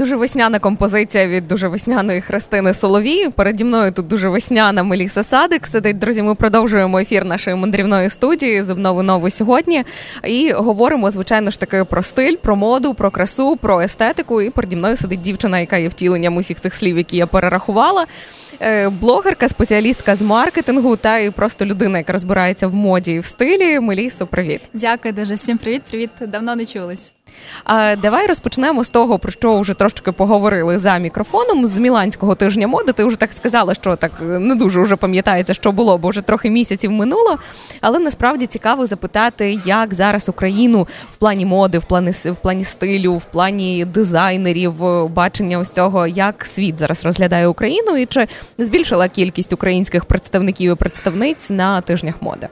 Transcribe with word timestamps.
Дуже 0.00 0.16
весняна 0.16 0.58
композиція 0.58 1.26
від 1.26 1.48
дуже 1.48 1.68
весняної 1.68 2.20
Христини 2.20 2.74
Соловій. 2.74 3.28
Переді 3.28 3.64
мною 3.64 3.92
тут 3.92 4.06
дуже 4.06 4.28
весняна 4.28 4.82
Меліса 4.82 5.22
Садик. 5.22 5.66
Сидить, 5.66 5.98
друзі. 5.98 6.22
Ми 6.22 6.34
продовжуємо 6.34 6.98
ефір 6.98 7.24
нашої 7.24 7.56
мандрівної 7.56 8.10
студії 8.10 8.62
з 8.62 8.70
обнови 8.70 9.02
нову 9.02 9.30
сьогодні. 9.30 9.84
І 10.24 10.52
говоримо, 10.52 11.10
звичайно 11.10 11.50
ж 11.50 11.60
таки, 11.60 11.84
про 11.84 12.02
стиль, 12.02 12.36
про 12.36 12.56
моду, 12.56 12.94
про 12.94 13.10
красу, 13.10 13.56
про 13.56 13.80
естетику. 13.80 14.42
І 14.42 14.50
переді 14.50 14.76
мною 14.76 14.96
сидить 14.96 15.20
дівчина, 15.20 15.58
яка 15.58 15.76
є 15.76 15.88
втіленням 15.88 16.36
усіх 16.36 16.60
цих 16.60 16.74
слів, 16.74 16.98
які 16.98 17.16
я 17.16 17.26
перерахувала. 17.26 18.06
Е, 18.60 18.88
блогерка, 18.88 19.48
спеціалістка 19.48 20.16
з 20.16 20.22
маркетингу 20.22 20.96
та 20.96 21.18
і 21.18 21.30
просто 21.30 21.66
людина, 21.66 21.98
яка 21.98 22.12
розбирається 22.12 22.66
в 22.66 22.74
моді 22.74 23.12
і 23.12 23.18
в 23.18 23.24
стилі. 23.24 23.80
Мелісо, 23.80 24.26
привіт. 24.26 24.60
Дякую 24.74 25.14
дуже. 25.14 25.34
Всім 25.34 25.58
привіт. 25.58 25.82
Привіт. 25.90 26.10
Давно 26.20 26.56
не 26.56 26.66
чулись. 26.66 27.12
А 27.64 27.96
давай 27.96 28.26
розпочнемо 28.26 28.84
з 28.84 28.90
того, 28.90 29.18
про 29.18 29.32
що 29.32 29.60
вже 29.60 29.74
трошки 29.74 30.12
поговорили 30.12 30.78
за 30.78 30.98
мікрофоном 30.98 31.66
з 31.66 31.78
Міланського 31.78 32.34
тижня 32.34 32.68
моди. 32.68 32.92
Ти 32.92 33.04
вже 33.04 33.16
так 33.16 33.32
сказала, 33.32 33.74
що 33.74 33.96
так 33.96 34.12
е, 34.22 34.24
не 34.24 34.54
дуже 34.54 34.80
вже 34.80 34.96
пам'ятається, 34.96 35.54
що 35.54 35.72
було, 35.72 35.98
бо 35.98 36.08
вже 36.08 36.20
трохи 36.20 36.50
місяців 36.50 36.90
минуло. 36.90 37.38
Але 37.80 37.98
насправді 37.98 38.46
цікаво 38.46 38.86
запитати, 38.86 39.60
як 39.64 39.94
зараз 39.94 40.28
Україну 40.28 40.86
в 41.12 41.16
плані 41.16 41.46
моди, 41.46 41.78
в 41.78 41.84
плані 41.84 42.10
в 42.10 42.36
плані 42.42 42.64
стилю, 42.64 43.14
в 43.14 43.24
плані 43.24 43.84
дизайнерів, 43.84 44.84
е, 44.84 45.08
бачення 45.08 45.58
ось 45.58 45.70
цього, 45.70 46.06
як 46.06 46.44
світ 46.44 46.78
зараз 46.78 47.04
розглядає 47.04 47.46
Україну, 47.46 47.96
і 47.96 48.06
чи 48.06 48.28
збільшила 48.58 49.08
кількість 49.08 49.52
українських 49.52 50.04
представників 50.04 50.72
і 50.72 50.74
представниць 50.74 51.50
на 51.50 51.80
тижнях 51.80 52.22
моди. 52.22 52.48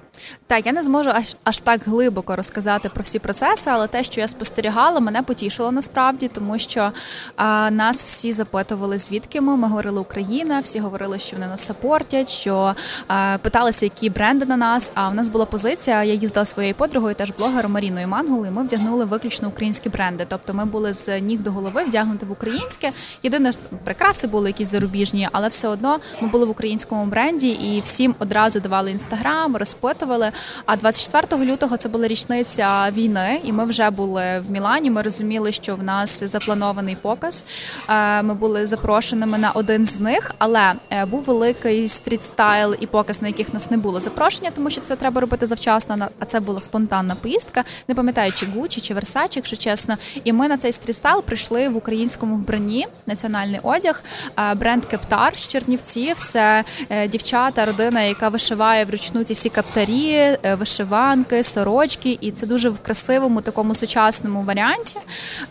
Так, 0.47 0.67
я 0.67 0.73
не 0.73 0.83
зможу 0.83 1.11
аж 1.11 1.37
аж 1.45 1.61
так 1.61 1.81
глибоко 1.87 2.37
розказати 2.37 2.89
про 2.89 3.03
всі 3.03 3.19
процеси, 3.19 3.71
але 3.71 3.87
те, 3.87 4.05
що 4.05 4.21
я 4.21 4.29
спостерігала, 4.69 5.01
мене 5.01 5.23
потішило 5.23 5.73
насправді, 5.73 6.29
тому 6.29 6.59
що 6.59 6.93
а, 7.37 7.71
нас 7.71 8.05
всі 8.05 8.33
запитували, 8.33 8.99
звідки 8.99 9.41
ми. 9.41 9.57
Ми 9.57 9.69
говорили 9.69 10.01
Україна, 10.01 10.61
всі 10.61 10.81
говорили, 10.81 11.19
що 11.19 11.37
вони 11.37 11.49
нас 11.49 11.67
сапортять, 11.67 12.29
що 12.29 12.75
а, 13.09 13.39
питалися, 13.43 13.87
які 13.87 14.11
бренди 14.11 14.45
на 14.47 14.57
нас. 14.57 14.93
А 14.95 15.09
в 15.09 15.15
нас 15.15 15.29
була 15.29 15.45
позиція. 15.45 16.05
Я 16.05 16.15
їздила 16.15 16.45
своєю 16.45 16.75
подругою, 16.75 17.15
теж 17.15 17.31
блогером 17.39 17.73
Маріною 17.73 18.09
Мангул, 18.09 18.47
і 18.47 18.51
Ми 18.51 18.63
вдягнули 18.63 19.05
виключно 19.05 19.49
українські 19.49 19.89
бренди. 19.89 20.27
Тобто, 20.29 20.55
ми 20.55 20.65
були 20.65 20.93
з 20.93 21.21
ніг 21.21 21.41
до 21.41 21.51
голови 21.51 21.85
вдягнути 21.85 22.27
в 22.27 22.33
українське. 22.33 22.93
Єдине 23.23 23.51
прикраси 23.85 24.27
були 24.27 24.49
якісь 24.49 24.69
зарубіжні, 24.69 25.29
але 25.33 25.49
все 25.49 25.69
одно 25.69 25.99
ми 26.21 26.29
були 26.29 26.47
в 26.47 26.51
українському 26.51 27.07
бренді 27.07 27.49
і 27.49 27.81
всім 27.85 28.15
одразу 28.19 28.61
давали 28.61 28.91
інстаграм, 28.91 29.57
розпитували. 29.57 30.33
А 30.67 30.77
24 30.77 31.45
лютого 31.45 31.77
це 31.77 31.89
була 31.89 32.09
річниця 32.09 32.91
війни, 32.91 33.41
і 33.45 33.53
ми 33.53 33.65
вже 33.65 33.91
були 33.91 34.43
в 34.49 34.51
Мілані. 34.59 34.91
Ми 34.91 35.03
розуміли, 35.03 35.53
що 35.53 35.77
в 35.77 35.83
нас 35.83 36.25
запланований 36.25 36.97
показ. 37.03 37.45
Е, 37.89 38.23
ми 38.23 38.35
були 38.35 38.67
запрошеними 38.67 39.39
на 39.39 39.51
один 39.51 39.87
з 39.87 40.01
них, 40.01 40.33
але 40.39 40.73
е, 40.91 41.05
був 41.05 41.23
великий 41.23 41.89
стрітстайл 41.89 42.77
і 42.81 42.87
показ, 42.87 43.23
на 43.23 43.29
яких 43.29 43.55
нас 43.55 43.71
не 43.71 43.77
було 43.77 44.01
запрошення, 44.01 44.51
тому 44.55 44.71
що 44.71 44.81
це 44.81 44.97
треба 44.97 45.21
робити 45.21 45.47
завчасно. 45.47 46.09
А 46.19 46.25
це 46.25 46.41
була 46.41 46.61
спонтанна 46.61 47.15
поїздка, 47.15 47.65
не 47.89 47.95
пам'ятаю, 47.95 48.33
чи 48.33 48.47
Gucci, 48.47 48.81
чи 48.81 48.95
Versace, 48.95 49.39
якщо 49.39 49.57
чесно. 49.57 49.97
І 50.25 50.33
ми 50.33 50.49
на 50.49 50.59
цей 50.59 50.73
стрітстайл 50.73 51.23
прийшли 51.23 51.69
в 51.69 51.77
українському 51.77 52.37
вбранні 52.37 52.87
національний 53.07 53.61
одяг. 53.63 54.03
Е, 54.39 54.55
бренд 54.55 54.85
Кептар 54.85 55.37
з 55.37 55.49
Чернівців. 55.49 56.17
Це 56.25 56.65
дівчата, 57.09 57.65
родина, 57.65 58.03
яка 58.03 58.29
вишиває 58.29 58.85
вручну 58.85 59.25
ці 59.25 59.33
всі 59.33 59.49
каптарі. 59.49 60.39
Вишиванки, 60.59 61.43
сорочки, 61.43 62.19
і 62.21 62.33
це 62.33 62.47
дуже 62.47 62.69
в 62.69 62.79
красивому 62.79 63.41
такому 63.41 63.75
сучасному 63.75 64.43
варіанті. 64.49 64.97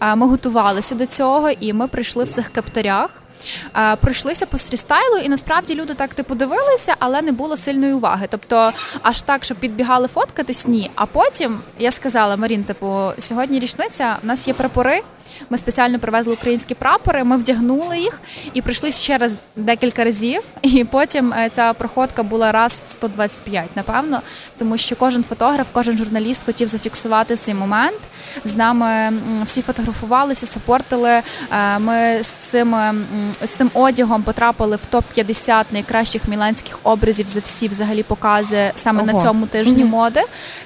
Е, 0.01 0.15
ми 0.15 0.27
готувалися 0.27 0.95
до 0.95 1.05
цього, 1.05 1.49
і 1.49 1.73
ми 1.73 1.87
прийшли 1.87 2.23
в 2.23 2.29
цих 2.29 2.49
каптарях. 2.49 3.09
Е, 3.75 3.95
пройшлися 3.95 4.45
по 4.45 4.57
стрістайлу, 4.57 5.17
і 5.17 5.29
насправді 5.29 5.75
люди 5.75 5.93
так 5.93 6.13
типу 6.13 6.35
дивилися, 6.35 6.95
але 6.99 7.21
не 7.21 7.31
було 7.31 7.57
сильної 7.57 7.93
уваги. 7.93 8.27
Тобто, 8.29 8.71
аж 9.01 9.21
так, 9.21 9.43
щоб 9.43 9.57
підбігали 9.57 10.07
фоткатись, 10.07 10.67
ні. 10.67 10.91
А 10.95 11.05
потім 11.05 11.59
я 11.79 11.91
сказала 11.91 12.35
Марін, 12.35 12.63
типу, 12.63 13.11
сьогодні 13.17 13.59
річниця, 13.59 14.17
у 14.23 14.27
нас 14.27 14.47
є 14.47 14.53
прапори. 14.53 15.01
Ми 15.49 15.57
спеціально 15.57 15.99
привезли 15.99 16.33
українські 16.33 16.73
прапори, 16.73 17.23
ми 17.23 17.37
вдягнули 17.37 17.99
їх 17.99 18.21
і 18.53 18.61
прийшли 18.61 18.91
ще 18.91 19.17
раз 19.17 19.35
декілька 19.55 20.03
разів. 20.03 20.41
І 20.61 20.83
потім 20.83 21.33
е, 21.33 21.49
ця 21.51 21.73
проходка 21.73 22.23
була 22.23 22.51
раз 22.51 22.83
125, 22.87 23.75
напевно, 23.75 24.21
тому 24.57 24.77
що 24.77 24.95
кожен 24.95 25.23
фотограф, 25.23 25.67
кожен 25.71 25.97
журналіст 25.97 26.45
хотів 26.45 26.67
зафіксувати 26.67 27.35
цей 27.35 27.53
момент. 27.53 27.99
З 28.43 28.55
нами 28.55 29.13
всі 29.45 29.61
фотографувалися, 29.61 30.45
сапортили. 30.45 31.21
Е, 31.51 31.79
ми 31.79 32.23
з 32.23 32.27
цим 32.27 32.75
з 33.45 33.49
цим 33.49 33.71
одягом 33.73 34.23
потрапили 34.23 34.75
в 34.75 34.85
топ 34.85 35.05
50 35.13 35.71
найкращих 35.71 36.27
міланських 36.27 36.79
образів 36.83 37.29
за 37.29 37.39
всі 37.39 37.67
взагалі 37.67 38.03
покази 38.03 38.71
саме 38.75 39.03
Ого. 39.03 39.13
на 39.13 39.21
цьому 39.21 39.45
тижні 39.45 39.83
mm-hmm. 39.83 39.89
моди. 39.89 40.21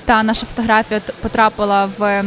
Та 0.06 0.24
наша 0.24 0.46
фотографія 0.46 1.02
потрапила 1.22 1.90
в 1.98 2.24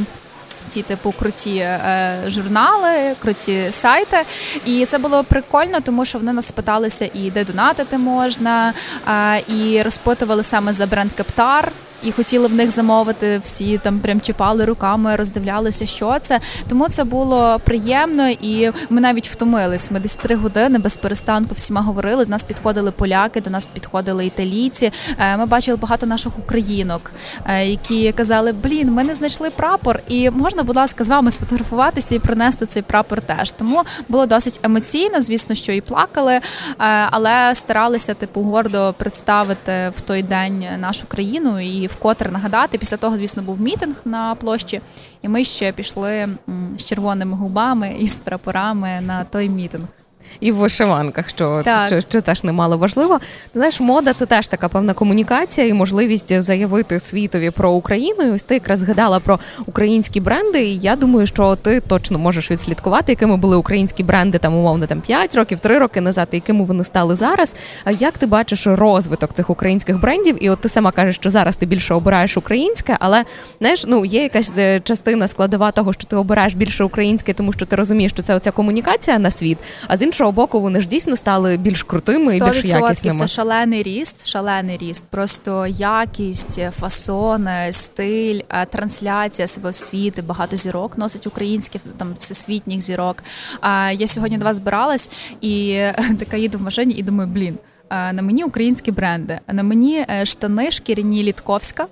ті 0.68 0.82
типу 0.82 1.12
круті 1.12 1.56
е, 1.56 2.22
журнали, 2.26 3.14
круті 3.22 3.68
сайти. 3.70 4.16
І 4.64 4.86
це 4.86 4.98
було 4.98 5.24
прикольно, 5.24 5.80
тому 5.80 6.04
що 6.04 6.18
вони 6.18 6.32
нас 6.32 6.50
питалися 6.50 7.10
і 7.14 7.30
де 7.30 7.44
донатити 7.44 7.98
можна, 7.98 8.74
е, 9.08 9.42
і 9.48 9.82
розпитували 9.82 10.42
саме 10.42 10.72
за 10.72 10.86
бренд 10.86 11.12
Кептар 11.12 11.72
і 12.04 12.12
хотіли 12.12 12.48
в 12.48 12.54
них 12.54 12.70
замовити. 12.70 13.40
Всі 13.44 13.78
там 13.78 13.98
прям 13.98 14.20
чіпали 14.20 14.64
руками, 14.64 15.16
роздивлялися, 15.16 15.86
що 15.86 16.16
це. 16.22 16.40
Тому 16.68 16.88
це 16.88 17.04
було 17.04 17.58
приємно, 17.64 18.28
і 18.28 18.70
ми 18.90 19.00
навіть 19.00 19.28
втомились. 19.28 19.90
Ми 19.90 20.00
десь 20.00 20.16
три 20.16 20.36
години 20.36 20.78
без 20.78 20.96
перестанку 20.96 21.54
всіма 21.54 21.80
говорили. 21.80 22.24
До 22.24 22.30
нас 22.30 22.44
підходили 22.44 22.90
поляки, 22.90 23.40
до 23.40 23.50
нас 23.50 23.66
підходили 23.66 24.26
італійці. 24.26 24.92
Е, 25.18 25.36
ми 25.36 25.46
бачили 25.46 25.76
багато 25.76 26.06
наших 26.06 26.38
українок, 26.38 27.12
е, 27.46 27.66
які 27.66 28.12
казали: 28.12 28.52
Блін, 28.52 28.92
ми 28.92 29.04
не 29.04 29.14
знайшли 29.14 29.50
прапор, 29.50 30.00
і 30.08 30.30
можна, 30.30 30.62
будь 30.62 30.76
ласка, 30.76 31.04
з 31.04 31.08
вами 31.08 31.30
сфотографуватися 31.30 32.14
і 32.14 32.18
принести 32.18 32.66
цей 32.66 32.82
прапор 32.82 33.20
теж. 33.22 33.50
Тому 33.50 33.82
було 34.08 34.26
досить 34.26 34.60
емоційно, 34.62 35.20
звісно, 35.20 35.54
що 35.54 35.72
і 35.72 35.80
плакали, 35.80 36.32
е, 36.34 36.42
але 37.10 37.54
старалися 37.54 38.14
типу 38.14 38.42
гордо 38.42 38.94
представити 38.98 39.92
в 39.96 40.00
той 40.00 40.22
день 40.22 40.64
нашу 40.78 41.06
країну 41.06 41.60
і 41.60 41.88
вкотре 41.98 42.30
нагадати. 42.30 42.78
Після 42.78 42.96
того, 42.96 43.16
звісно, 43.16 43.42
був 43.42 43.60
мітинг 43.60 43.96
на 44.04 44.34
площі, 44.34 44.80
і 45.22 45.28
ми 45.28 45.44
ще 45.44 45.72
пішли 45.72 46.28
з 46.78 46.84
червоними 46.84 47.36
губами 47.36 47.96
і 47.98 48.08
з 48.08 48.18
прапорами 48.18 49.00
на 49.00 49.24
той 49.24 49.48
мітинг 49.48 49.86
і 50.40 50.52
в 50.52 50.56
вишиванках, 50.56 51.28
що 51.28 51.62
так. 51.64 51.86
що, 51.86 52.00
що 52.00 52.20
теж 52.20 52.44
немало 52.44 52.78
важливо. 52.78 53.20
Знаєш, 53.54 53.80
мода 53.80 54.12
це 54.12 54.26
теж 54.26 54.48
така 54.48 54.68
певна 54.68 54.94
комунікація 54.94 55.66
і 55.66 55.72
можливість 55.72 56.42
заявити 56.42 57.00
світові 57.00 57.50
про 57.50 57.70
Україну. 57.70 58.24
І 58.24 58.30
Ось 58.30 58.42
ти 58.42 58.54
якраз 58.54 58.78
згадала 58.78 59.20
про 59.20 59.38
українські 59.66 60.20
бренди. 60.20 60.64
І 60.64 60.78
я 60.78 60.96
думаю, 60.96 61.26
що 61.26 61.56
ти 61.56 61.80
точно 61.80 62.18
можеш 62.18 62.50
відслідкувати, 62.50 63.12
якими 63.12 63.36
були 63.36 63.56
українські 63.56 64.02
бренди 64.02 64.38
там 64.38 64.54
умовно 64.54 64.86
там 64.86 65.00
5 65.00 65.34
років, 65.34 65.60
3 65.60 65.78
роки 65.78 66.00
назад, 66.00 66.28
і 66.32 66.36
якими 66.36 66.64
вони 66.64 66.84
стали 66.84 67.16
зараз. 67.16 67.54
А 67.84 67.90
як 67.90 68.18
ти 68.18 68.26
бачиш 68.26 68.66
розвиток 68.66 69.32
цих 69.32 69.50
українських 69.50 70.00
брендів? 70.00 70.44
І 70.44 70.50
от 70.50 70.60
ти 70.60 70.68
сама 70.68 70.90
кажеш, 70.90 71.16
що 71.16 71.30
зараз 71.30 71.56
ти 71.56 71.66
більше 71.66 71.94
обираєш 71.94 72.36
українське, 72.36 72.96
але 73.00 73.24
знаєш, 73.60 73.84
ну 73.86 74.04
є 74.04 74.22
якась 74.22 74.52
е, 74.58 74.80
частина 74.80 75.28
складова 75.28 75.70
того, 75.70 75.92
що 75.92 76.04
ти 76.04 76.16
обираєш 76.16 76.54
більше 76.54 76.84
українське, 76.84 77.34
тому 77.34 77.52
що 77.52 77.66
ти 77.66 77.76
розумієш, 77.76 78.12
що 78.12 78.22
це 78.22 78.34
оця 78.34 78.50
комунікація 78.50 79.18
на 79.18 79.30
світ, 79.30 79.58
а 79.88 79.96
з 79.96 80.02
іншого 80.02 80.23
іншого 80.24 80.32
боку, 80.32 80.60
вони 80.60 80.80
ж 80.80 80.88
дійсно 80.88 81.16
стали 81.16 81.56
більш 81.56 81.82
крутими 81.82 82.36
і 82.36 82.40
більш 82.40 82.64
якісними. 82.64 83.20
Це 83.20 83.28
шалений 83.28 83.82
ріст, 83.82 84.26
шалений 84.26 84.76
ріст. 84.76 85.04
Просто 85.10 85.66
якість, 85.66 86.60
фасон, 86.80 87.48
стиль, 87.70 88.40
е, 88.48 88.66
трансляція 88.66 89.48
себе 89.48 89.70
в 89.70 89.74
світ, 89.74 90.24
багато 90.24 90.56
зірок 90.56 90.98
носить 90.98 91.26
українських 91.26 91.82
там 91.98 92.14
всесвітніх 92.18 92.80
зірок. 92.80 93.16
Я 93.92 94.06
сьогодні 94.06 94.38
до 94.38 94.44
вас 94.44 94.56
збиралась 94.56 95.10
і 95.40 95.70
е, 95.70 95.94
така 96.18 96.36
їду 96.36 96.58
в 96.58 96.62
машині 96.62 96.94
і 96.94 97.02
думаю, 97.02 97.30
блін. 97.32 97.58
Е, 97.90 98.12
на 98.12 98.22
мені 98.22 98.44
українські 98.44 98.92
бренди, 98.92 99.40
на 99.52 99.62
мені 99.62 100.06
штани 100.24 100.70
шкіряні 100.70 101.22
Літковська 101.22 101.86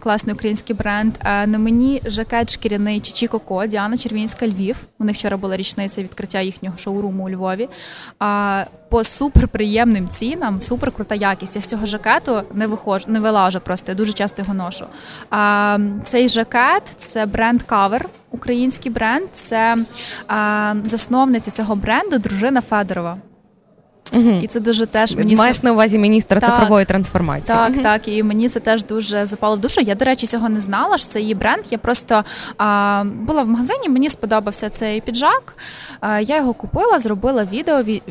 класний 0.00 0.34
український 0.34 0.76
бренд. 0.76 1.14
На 1.24 1.58
мені 1.58 2.02
жакет 2.04 2.52
шкіряний 2.52 3.00
Чичі 3.00 3.26
Коко, 3.26 3.66
Діана 3.66 3.96
Червінська, 3.96 4.48
Львів. 4.48 4.76
У 4.98 5.04
них 5.04 5.16
вчора 5.16 5.36
була 5.36 5.56
річниця 5.56 6.02
відкриття 6.02 6.40
їхнього 6.40 6.78
шоуруму 6.78 7.24
у 7.24 7.30
Львові. 7.30 7.68
По 8.88 9.04
суперприємним 9.04 10.08
цінам, 10.08 10.60
супер 10.60 10.92
крута 10.92 11.14
якість. 11.14 11.56
Я 11.56 11.62
з 11.62 11.66
цього 11.66 11.86
жакету 11.86 12.42
не 12.54 12.66
виходжу, 12.66 13.06
не 13.08 13.20
вилажу 13.20 13.60
просто. 13.60 13.92
Я 13.92 13.96
дуже 13.96 14.12
часто 14.12 14.42
його 14.42 14.54
ношу. 14.54 14.86
Цей 16.04 16.28
жакет 16.28 16.82
це 16.98 17.26
бренд 17.26 17.62
Кавер, 17.62 18.08
український 18.30 18.92
бренд. 18.92 19.28
Це 19.34 19.76
засновниця 20.84 21.50
цього 21.50 21.76
бренду, 21.76 22.18
дружина 22.18 22.60
Федорова. 22.60 23.18
Угу. 24.12 24.40
І 24.42 24.46
це 24.46 24.60
дуже 24.60 24.86
теж 24.86 25.16
мені 25.16 25.36
маєш 25.36 25.62
на 25.62 25.72
увазі 25.72 25.98
міністра 25.98 26.40
так, 26.40 26.50
цифрової 26.50 26.84
трансформації. 26.84 27.56
Так, 27.56 27.70
угу. 27.74 27.82
так. 27.82 28.08
І 28.08 28.22
мені 28.22 28.48
це 28.48 28.60
теж 28.60 28.84
дуже 28.84 29.26
запало 29.26 29.56
в 29.56 29.58
душу. 29.58 29.80
Я, 29.80 29.94
до 29.94 30.04
речі, 30.04 30.26
цього 30.26 30.48
не 30.48 30.60
знала. 30.60 30.98
що 30.98 31.06
Це 31.06 31.20
її 31.20 31.34
бренд. 31.34 31.62
Я 31.70 31.78
просто 31.78 32.24
а, 32.58 33.04
була 33.04 33.42
в 33.42 33.48
магазині, 33.48 33.88
мені 33.88 34.08
сподобався 34.08 34.70
цей 34.70 35.00
піджак. 35.00 35.56
А, 36.00 36.20
я 36.20 36.36
його 36.36 36.52
купила, 36.54 36.98
зробила 36.98 37.44
відео, 37.44 37.82
ві... 37.82 38.02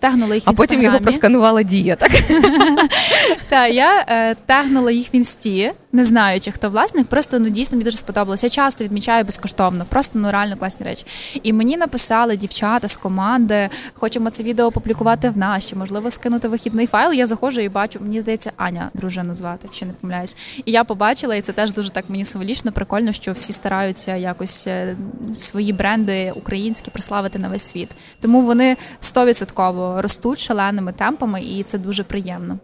тегнула 0.00 0.34
їх. 0.34 0.46
в 0.46 0.50
А 0.50 0.52
потім 0.52 0.82
його 0.82 1.00
просканувала 1.00 1.62
дія. 1.62 1.96
Так, 1.96 2.12
Так, 3.48 3.74
я 3.74 4.04
е, 4.08 4.34
тегнула 4.46 4.90
їх 4.90 5.14
в 5.14 5.16
інсті 5.16 5.72
не 5.92 6.04
знаю, 6.04 6.40
чи 6.40 6.50
хто 6.50 6.70
власник, 6.70 7.06
просто 7.06 7.38
ну 7.38 7.48
дійсно 7.48 7.76
мені 7.76 7.84
дуже 7.84 7.96
сподобалося. 7.96 8.46
Я 8.46 8.50
часто 8.50 8.84
відмічаю 8.84 9.24
безкоштовно, 9.24 9.84
просто 9.88 10.18
ну 10.18 10.30
реально 10.30 10.56
класні 10.56 10.86
речі. 10.86 11.06
І 11.42 11.52
мені 11.52 11.76
написали 11.76 12.36
дівчата 12.36 12.88
з 12.88 12.96
команди, 12.96 13.68
хочемо 13.94 14.30
це 14.30 14.42
відео 14.42 14.66
опублікувати 14.66 15.30
в 15.30 15.38
наші, 15.38 15.76
можливо, 15.76 16.10
скинути 16.10 16.48
вихідний 16.48 16.86
файл. 16.86 17.12
Я 17.12 17.26
заходжу 17.26 17.60
і 17.60 17.68
бачу, 17.68 17.98
мені 18.02 18.20
здається, 18.20 18.52
Аня 18.56 18.90
дружину 18.94 19.34
звати, 19.34 19.60
якщо 19.64 19.86
не 19.86 19.92
помиляюсь. 19.92 20.36
І 20.64 20.72
я 20.72 20.84
побачила, 20.84 21.34
і 21.34 21.42
це 21.42 21.52
теж 21.52 21.72
дуже 21.72 21.90
так 21.90 22.04
мені 22.08 22.24
символічно, 22.24 22.72
прикольно, 22.72 23.12
що 23.12 23.32
всі 23.32 23.52
стараються 23.52 24.16
якось 24.16 24.66
е, 24.66 24.96
свої 25.34 25.72
бренди 25.72 26.32
українські 26.36 26.90
прославити 26.90 27.38
на 27.38 27.48
весь 27.48 27.62
світ. 27.62 27.88
Тому 28.20 28.42
вони 28.42 28.76
стовідсотково 29.00 30.02
ростуть 30.02 30.40
шаленими 30.40 30.92
темпами, 30.92 31.42
і 31.42 31.62
це 31.62 31.78
дуже 31.78 32.04
приємно. 32.04 32.58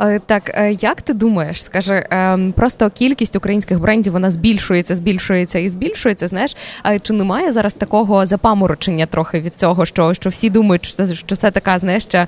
Е, 0.00 0.18
так, 0.26 0.50
е, 0.54 0.72
як 0.72 1.02
ти 1.02 1.14
думаєш, 1.14 1.64
скажи, 1.64 2.06
ем, 2.10 2.52
просто 2.52 2.90
кількість 2.90 3.36
українських 3.36 3.80
брендів 3.80 4.12
вона 4.12 4.30
збільшується, 4.30 4.94
збільшується 4.94 5.58
і 5.58 5.68
збільшується. 5.68 6.28
Знаєш, 6.28 6.56
чи 7.02 7.12
немає 7.12 7.52
зараз 7.52 7.74
такого 7.74 8.26
запаморочення 8.26 9.06
трохи 9.06 9.40
від 9.40 9.52
цього, 9.56 9.86
що 9.86 10.14
що 10.14 10.30
всі 10.30 10.50
думають, 10.50 10.84
що 10.84 11.06
це 11.06 11.14
що 11.14 11.36
це 11.36 11.50
така, 11.50 11.78
знаєш, 11.78 12.02
ще 12.02 12.26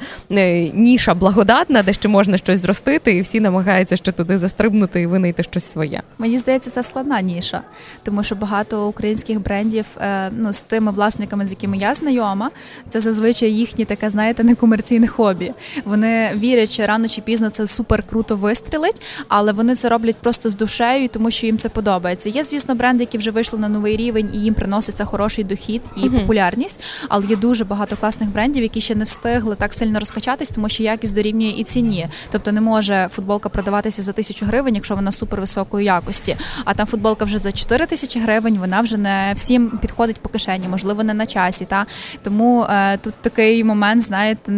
ніша 0.75 1.15
благодатна, 1.15 1.83
де 1.83 1.93
ще 1.93 2.09
можна 2.09 2.39
щось 2.39 2.61
зростити, 2.61 3.13
і 3.13 3.21
всі 3.21 3.41
намагаються 3.41 3.97
ще 3.97 4.13
туди 4.13 4.39
застрибнути 4.39 5.01
і 5.01 5.07
винайти 5.07 5.43
щось 5.43 5.71
своє? 5.71 6.03
Мені 6.19 6.39
здається, 6.39 6.71
це 6.71 6.83
складна 6.83 7.21
ніша, 7.21 7.61
тому 8.03 8.23
що 8.23 8.35
багато 8.35 8.89
українських 8.89 9.43
брендів, 9.43 9.87
е, 10.01 10.31
ну 10.37 10.53
з 10.53 10.61
тими 10.61 10.93
власниками, 10.93 11.47
з 11.47 11.51
якими 11.51 11.77
я 11.77 11.95
знайома, 11.95 12.51
це 12.89 13.01
зазвичай 13.01 13.53
їхнє 13.53 13.85
таке, 13.85 14.11
знаєте, 14.11 14.45
некомерційне 14.45 15.07
хобі. 15.07 15.53
Вони 15.85 16.31
вірять, 16.35 16.71
що 16.71 16.87
рано 16.87 17.09
чи 17.09 17.21
пізно 17.21 17.51
це 17.55 17.67
супер 17.67 18.03
круто 18.03 18.37
вистрілить, 18.37 19.03
але 19.29 19.53
вони 19.53 19.75
це 19.75 19.89
роблять 19.89 20.17
просто 20.17 20.51
з 20.51 20.57
душею, 20.57 21.09
тому 21.09 21.31
що 21.31 21.47
їм 21.47 21.59
це 21.59 21.69
подобається. 21.69 22.29
Є, 22.29 22.45
звісно, 22.45 22.75
бренди, 22.75 23.03
які 23.03 23.19
вже 23.19 23.31
вийшли 23.31 23.59
на 23.59 23.69
новий 23.69 23.97
рівень, 23.97 24.31
і 24.35 24.39
їм 24.39 24.55
приноситься 24.55 25.05
хороший 25.05 25.45
дохід 25.45 25.83
і 25.97 26.01
uh-huh. 26.01 26.21
популярність. 26.21 26.81
Але 27.09 27.27
є 27.27 27.37
дуже 27.37 27.65
багато 27.65 27.97
класних 27.97 28.29
брендів, 28.29 28.63
які 28.63 28.81
ще 28.81 28.95
не 28.95 29.05
встигли 29.05 29.57
так 29.57 29.73
сильно 29.73 29.99
розкачатись, 29.99 30.51
тому 30.51 30.69
що 30.69 30.83
якість 30.83 31.15
дорівнює 31.15 31.55
і 31.57 31.65
ціні. 31.65 32.09
Тобто 32.31 32.53
не 32.53 32.61
може 32.61 33.09
футболка 33.13 33.49
продаватися 33.49 34.03
за 34.03 34.13
тисячу 34.13 34.47
гривень, 34.47 34.75
якщо 34.75 34.95
вона 34.95 35.13
супер 35.13 35.41
високої 35.41 35.87
якості. 35.87 36.37
А 36.65 36.75
там 36.75 36.87
футболка 36.87 37.25
вже 37.25 37.39
за 37.39 37.53
4 37.53 37.87
тисячі 37.87 38.21
гривень. 38.21 38.59
Вона 38.59 38.81
вже 38.81 38.97
не 38.97 39.33
всім 39.37 39.79
підходить 39.83 40.17
по 40.17 40.29
кишені, 40.29 40.69
можливо, 40.69 41.05
не 41.05 41.15
на 41.15 41.27
часі. 41.27 41.65
Та 41.65 41.87
тому 42.23 42.67
е, 42.71 42.99
тут 42.99 43.15
такий 43.15 43.65
момент, 43.65 44.03
знаєте, 44.03 44.53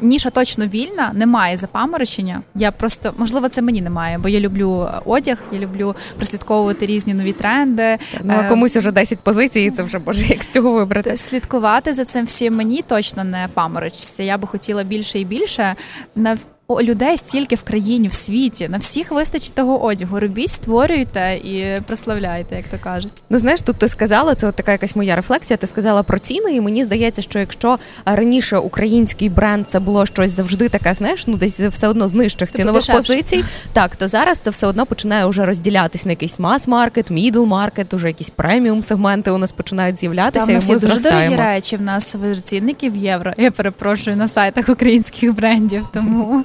ніша 0.00 0.30
точно 0.30 0.66
вільна, 0.66 1.10
немає 1.14 1.56
запаморочення. 1.56 2.33
Я 2.54 2.70
просто 2.70 3.14
можливо 3.16 3.48
це 3.48 3.62
мені 3.62 3.82
немає, 3.82 4.18
бо 4.18 4.28
я 4.28 4.40
люблю 4.40 4.88
одяг, 5.04 5.38
я 5.52 5.58
люблю 5.58 5.94
прослідковувати 6.16 6.86
різні 6.86 7.14
нові 7.14 7.32
тренди. 7.32 7.98
Ну 8.22 8.34
а 8.36 8.40
е, 8.40 8.48
комусь 8.48 8.76
уже 8.76 8.90
10 8.90 9.18
позицій. 9.18 9.72
Це 9.76 9.82
вже 9.82 9.98
боже, 9.98 10.26
як 10.26 10.42
з 10.42 10.48
цього 10.48 10.72
вибрати. 10.72 11.16
Слідкувати 11.16 11.94
за 11.94 12.04
цим 12.04 12.26
всім 12.26 12.56
мені 12.56 12.82
точно 12.82 13.24
не 13.24 13.48
паморочиться. 13.54 14.22
Я 14.22 14.38
би 14.38 14.46
хотіла 14.46 14.82
більше 14.82 15.18
і 15.18 15.24
більше 15.24 15.74
на 16.68 16.82
людей 16.82 17.16
стільки 17.16 17.54
в 17.54 17.62
країні, 17.62 18.08
в 18.08 18.12
світі, 18.12 18.68
на 18.68 18.78
всіх 18.78 19.10
вистачить 19.10 19.54
того 19.54 19.84
одягу. 19.84 20.20
Робіть, 20.20 20.50
створюйте 20.50 21.34
і 21.34 21.80
прославляйте, 21.86 22.56
як 22.56 22.64
то 22.64 22.78
кажуть. 22.78 23.22
Ну 23.30 23.38
знаєш, 23.38 23.62
тут 23.62 23.76
ти 23.76 23.88
сказала, 23.88 24.34
це 24.34 24.46
от 24.46 24.54
така 24.54 24.72
якась 24.72 24.96
моя 24.96 25.16
рефлексія. 25.16 25.56
Ти 25.56 25.66
сказала 25.66 26.02
про 26.02 26.18
ціни, 26.18 26.56
і 26.56 26.60
мені 26.60 26.84
здається, 26.84 27.22
що 27.22 27.38
якщо 27.38 27.78
раніше 28.04 28.58
український 28.58 29.28
бренд 29.28 29.64
це 29.68 29.80
було 29.80 30.06
щось 30.06 30.30
завжди 30.30 30.68
таке, 30.68 30.94
знаєш, 30.94 31.26
ну 31.26 31.36
десь 31.36 31.60
все 31.60 31.88
одно 31.88 32.08
з 32.08 32.14
нижчих 32.14 32.50
типу 32.50 32.58
цінових 32.58 32.86
позицій, 32.86 33.44
так 33.72 33.96
то 33.96 34.08
зараз 34.08 34.38
це 34.38 34.50
все 34.50 34.66
одно 34.66 34.86
починає 34.86 35.26
вже 35.26 35.46
розділятись 35.46 36.04
на 36.04 36.12
якийсь 36.12 36.38
мас-маркет, 36.38 37.10
мідл-маркет, 37.10 37.96
уже 37.96 38.08
якісь 38.08 38.30
преміум 38.30 38.82
сегменти 38.82 39.30
у 39.30 39.38
нас 39.38 39.52
починають 39.52 39.96
з'являтися. 39.96 40.46
Там 40.46 40.56
і 40.56 40.72
ми 40.72 40.78
дуже 40.78 41.00
дорогі 41.00 41.36
речі. 41.36 41.76
В 41.76 41.82
нас 41.82 42.14
в 42.88 42.96
євро. 42.96 43.32
Я 43.38 43.50
перепрошую 43.50 44.16
на 44.16 44.28
сайтах 44.28 44.68
українських 44.68 45.34
брендів, 45.34 45.88
тому. 45.92 46.44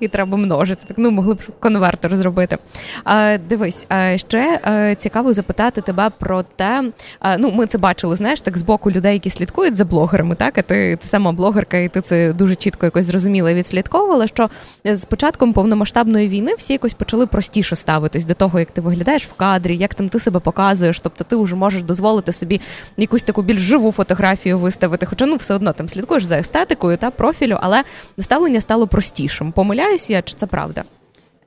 І 0.00 0.08
треба 0.08 0.36
множити. 0.36 0.82
Так 0.86 0.98
ну 0.98 1.10
могли 1.10 1.34
б 1.34 1.42
конвертер 1.60 2.16
зробити. 2.16 2.58
А, 3.04 3.38
Дивись, 3.48 3.86
а 3.88 4.18
ще 4.18 4.60
а, 4.62 4.94
цікаво 4.94 5.32
запитати 5.32 5.80
тебе 5.80 6.10
про 6.18 6.42
те. 6.42 6.84
А, 7.20 7.38
ну, 7.38 7.50
ми 7.50 7.66
це 7.66 7.78
бачили, 7.78 8.16
знаєш, 8.16 8.40
так 8.40 8.58
з 8.58 8.62
боку 8.62 8.90
людей, 8.90 9.12
які 9.12 9.30
слідкують 9.30 9.76
за 9.76 9.84
блогерами. 9.84 10.34
Так, 10.34 10.58
а 10.58 10.62
ти, 10.62 10.96
ти 10.96 11.06
сама 11.06 11.32
блогерка, 11.32 11.76
і 11.76 11.88
ти 11.88 12.00
це 12.00 12.32
дуже 12.32 12.54
чітко 12.54 12.86
якось 12.86 13.06
зрозуміла 13.06 13.50
і 13.50 13.54
відслідковувала. 13.54 14.26
Що 14.26 14.50
з 14.84 15.04
початком 15.04 15.52
повномасштабної 15.52 16.28
війни 16.28 16.54
всі 16.58 16.72
якось 16.72 16.94
почали 16.94 17.26
простіше 17.26 17.76
ставитись 17.76 18.24
до 18.24 18.34
того, 18.34 18.58
як 18.58 18.70
ти 18.70 18.80
виглядаєш 18.80 19.26
в 19.26 19.32
кадрі, 19.32 19.76
як 19.76 19.94
там 19.94 20.08
ти 20.08 20.20
себе 20.20 20.40
показуєш. 20.40 21.00
Тобто 21.00 21.24
ти 21.24 21.36
вже 21.36 21.56
можеш 21.56 21.82
дозволити 21.82 22.32
собі 22.32 22.60
якусь 22.96 23.22
таку 23.22 23.42
більш 23.42 23.60
живу 23.60 23.92
фотографію 23.92 24.58
виставити. 24.58 25.06
Хоча 25.06 25.26
ну 25.26 25.36
все 25.36 25.54
одно 25.54 25.72
там 25.72 25.88
слідкуєш 25.88 26.24
за 26.24 26.38
естетикою 26.38 26.96
та 26.96 27.10
профілю, 27.10 27.58
але 27.60 27.82
ставлення 28.18 28.60
стало 28.60 28.86
простіше 28.86 29.39
іншим. 29.40 29.52
Помиляюсь 29.52 30.10
я, 30.10 30.22
чи 30.22 30.34
це 30.34 30.46
правда? 30.46 30.84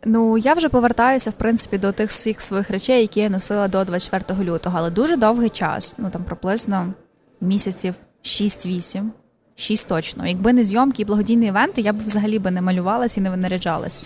Ну, 0.05 0.37
я 0.37 0.53
вже 0.53 0.69
повертаюся, 0.69 1.29
в 1.29 1.33
принципі, 1.33 1.77
до 1.77 1.91
тих 1.91 2.09
всіх 2.09 2.41
своїх 2.41 2.69
речей, 2.69 3.01
які 3.01 3.19
я 3.19 3.29
носила 3.29 3.67
до 3.67 3.83
24 3.83 4.43
лютого, 4.43 4.77
але 4.77 4.89
дуже 4.89 5.15
довгий 5.15 5.49
час, 5.49 5.95
ну 5.97 6.09
там 6.09 6.23
приблизно 6.23 6.93
місяців 7.41 7.95
6-8. 8.23 9.09
Шість 9.55 9.87
точно. 9.87 10.27
Якби 10.27 10.53
не 10.53 10.63
зйомки 10.63 11.01
і 11.01 11.05
благодійні 11.05 11.47
івенти, 11.47 11.81
я 11.81 11.93
б 11.93 12.05
взагалі 12.05 12.39
би 12.39 12.51
не 12.51 12.61
малювалась 12.61 13.17
і 13.17 13.21
не 13.21 13.29
винаряджалась. 13.29 14.01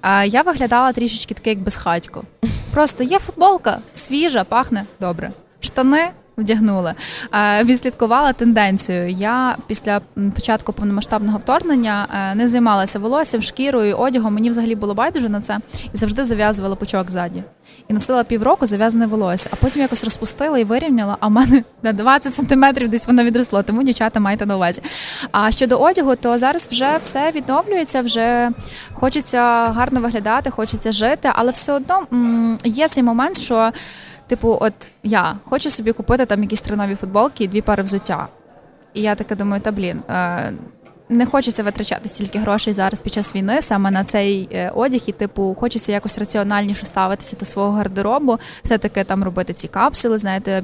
А 0.00 0.24
я 0.24 0.42
виглядала 0.42 0.92
трішечки 0.92 1.34
таке, 1.34 1.50
як 1.50 1.58
безхатько. 1.58 2.24
Просто 2.72 3.04
є 3.04 3.18
футболка, 3.18 3.78
свіжа, 3.92 4.44
пахне 4.44 4.84
добре. 5.00 5.32
Штани 5.60 6.10
вдягнули. 6.38 6.94
Е, 7.34 7.64
відслідкувала 7.64 8.32
тенденцію. 8.32 9.08
Я 9.08 9.56
після 9.66 10.00
початку 10.34 10.72
повномасштабного 10.72 11.38
вторгнення 11.38 12.06
е, 12.14 12.34
не 12.34 12.48
займалася 12.48 12.98
волоссям, 12.98 13.42
шкірою, 13.42 13.96
одягом. 13.96 14.34
Мені 14.34 14.50
взагалі 14.50 14.74
було 14.74 14.94
байдуже 14.94 15.28
на 15.28 15.40
це 15.40 15.58
і 15.94 15.96
завжди 15.96 16.24
зав'язувала 16.24 16.74
пучок 16.74 17.10
ззаді. 17.10 17.42
І 17.88 17.92
носила 17.92 18.24
півроку 18.24 18.66
зав'язане 18.66 19.06
волосся, 19.06 19.48
а 19.52 19.56
потім 19.56 19.82
якось 19.82 20.04
розпустила 20.04 20.58
і 20.58 20.64
вирівняла. 20.64 21.16
А 21.20 21.28
в 21.28 21.30
мене 21.30 21.62
на 21.82 21.92
20 21.92 22.34
сантиметрів 22.34 22.88
десь 22.88 23.06
воно 23.06 23.24
відросло. 23.24 23.62
Тому 23.62 23.82
дівчата 23.82 24.20
майте 24.20 24.46
на 24.46 24.56
увазі. 24.56 24.82
А 25.32 25.50
щодо 25.50 25.76
одягу, 25.76 26.16
то 26.16 26.38
зараз 26.38 26.68
вже 26.72 26.98
все 27.02 27.30
відновлюється, 27.30 28.00
вже 28.00 28.50
хочеться 28.92 29.68
гарно 29.68 30.00
виглядати, 30.00 30.50
хочеться 30.50 30.92
жити, 30.92 31.30
але 31.34 31.50
все 31.50 31.72
одно 31.72 32.06
є 32.64 32.88
цей 32.88 33.02
момент, 33.02 33.38
що. 33.38 33.72
Типу, 34.28 34.58
от 34.60 34.72
я 35.02 35.36
хочу 35.44 35.70
собі 35.70 35.92
купити 35.92 36.26
там 36.26 36.42
якісь 36.42 36.60
три 36.60 36.76
нові 36.76 36.94
футболки 36.94 37.44
і 37.44 37.48
дві 37.48 37.60
пари 37.60 37.82
взуття. 37.82 38.28
І 38.94 39.02
я 39.02 39.14
така 39.14 39.34
думаю, 39.34 39.62
та 39.62 39.72
блін. 39.72 40.02
Е, 40.10 40.52
не 41.08 41.26
хочеться 41.26 41.62
витрачати 41.62 42.08
стільки 42.08 42.38
грошей 42.38 42.72
зараз 42.72 43.00
під 43.00 43.12
час 43.12 43.34
війни 43.34 43.62
саме 43.62 43.90
на 43.90 44.04
цей 44.04 44.48
е, 44.52 44.70
одяг, 44.70 45.00
і 45.06 45.12
типу 45.12 45.56
хочеться 45.60 45.92
якось 45.92 46.18
раціональніше 46.18 46.86
ставитися 46.86 47.36
до 47.40 47.44
свого 47.44 47.70
гардеробу, 47.70 48.38
все 48.62 48.78
таки 48.78 49.04
там 49.04 49.24
робити 49.24 49.52
ці 49.52 49.68
капсули, 49.68 50.18
знаєте, 50.18 50.62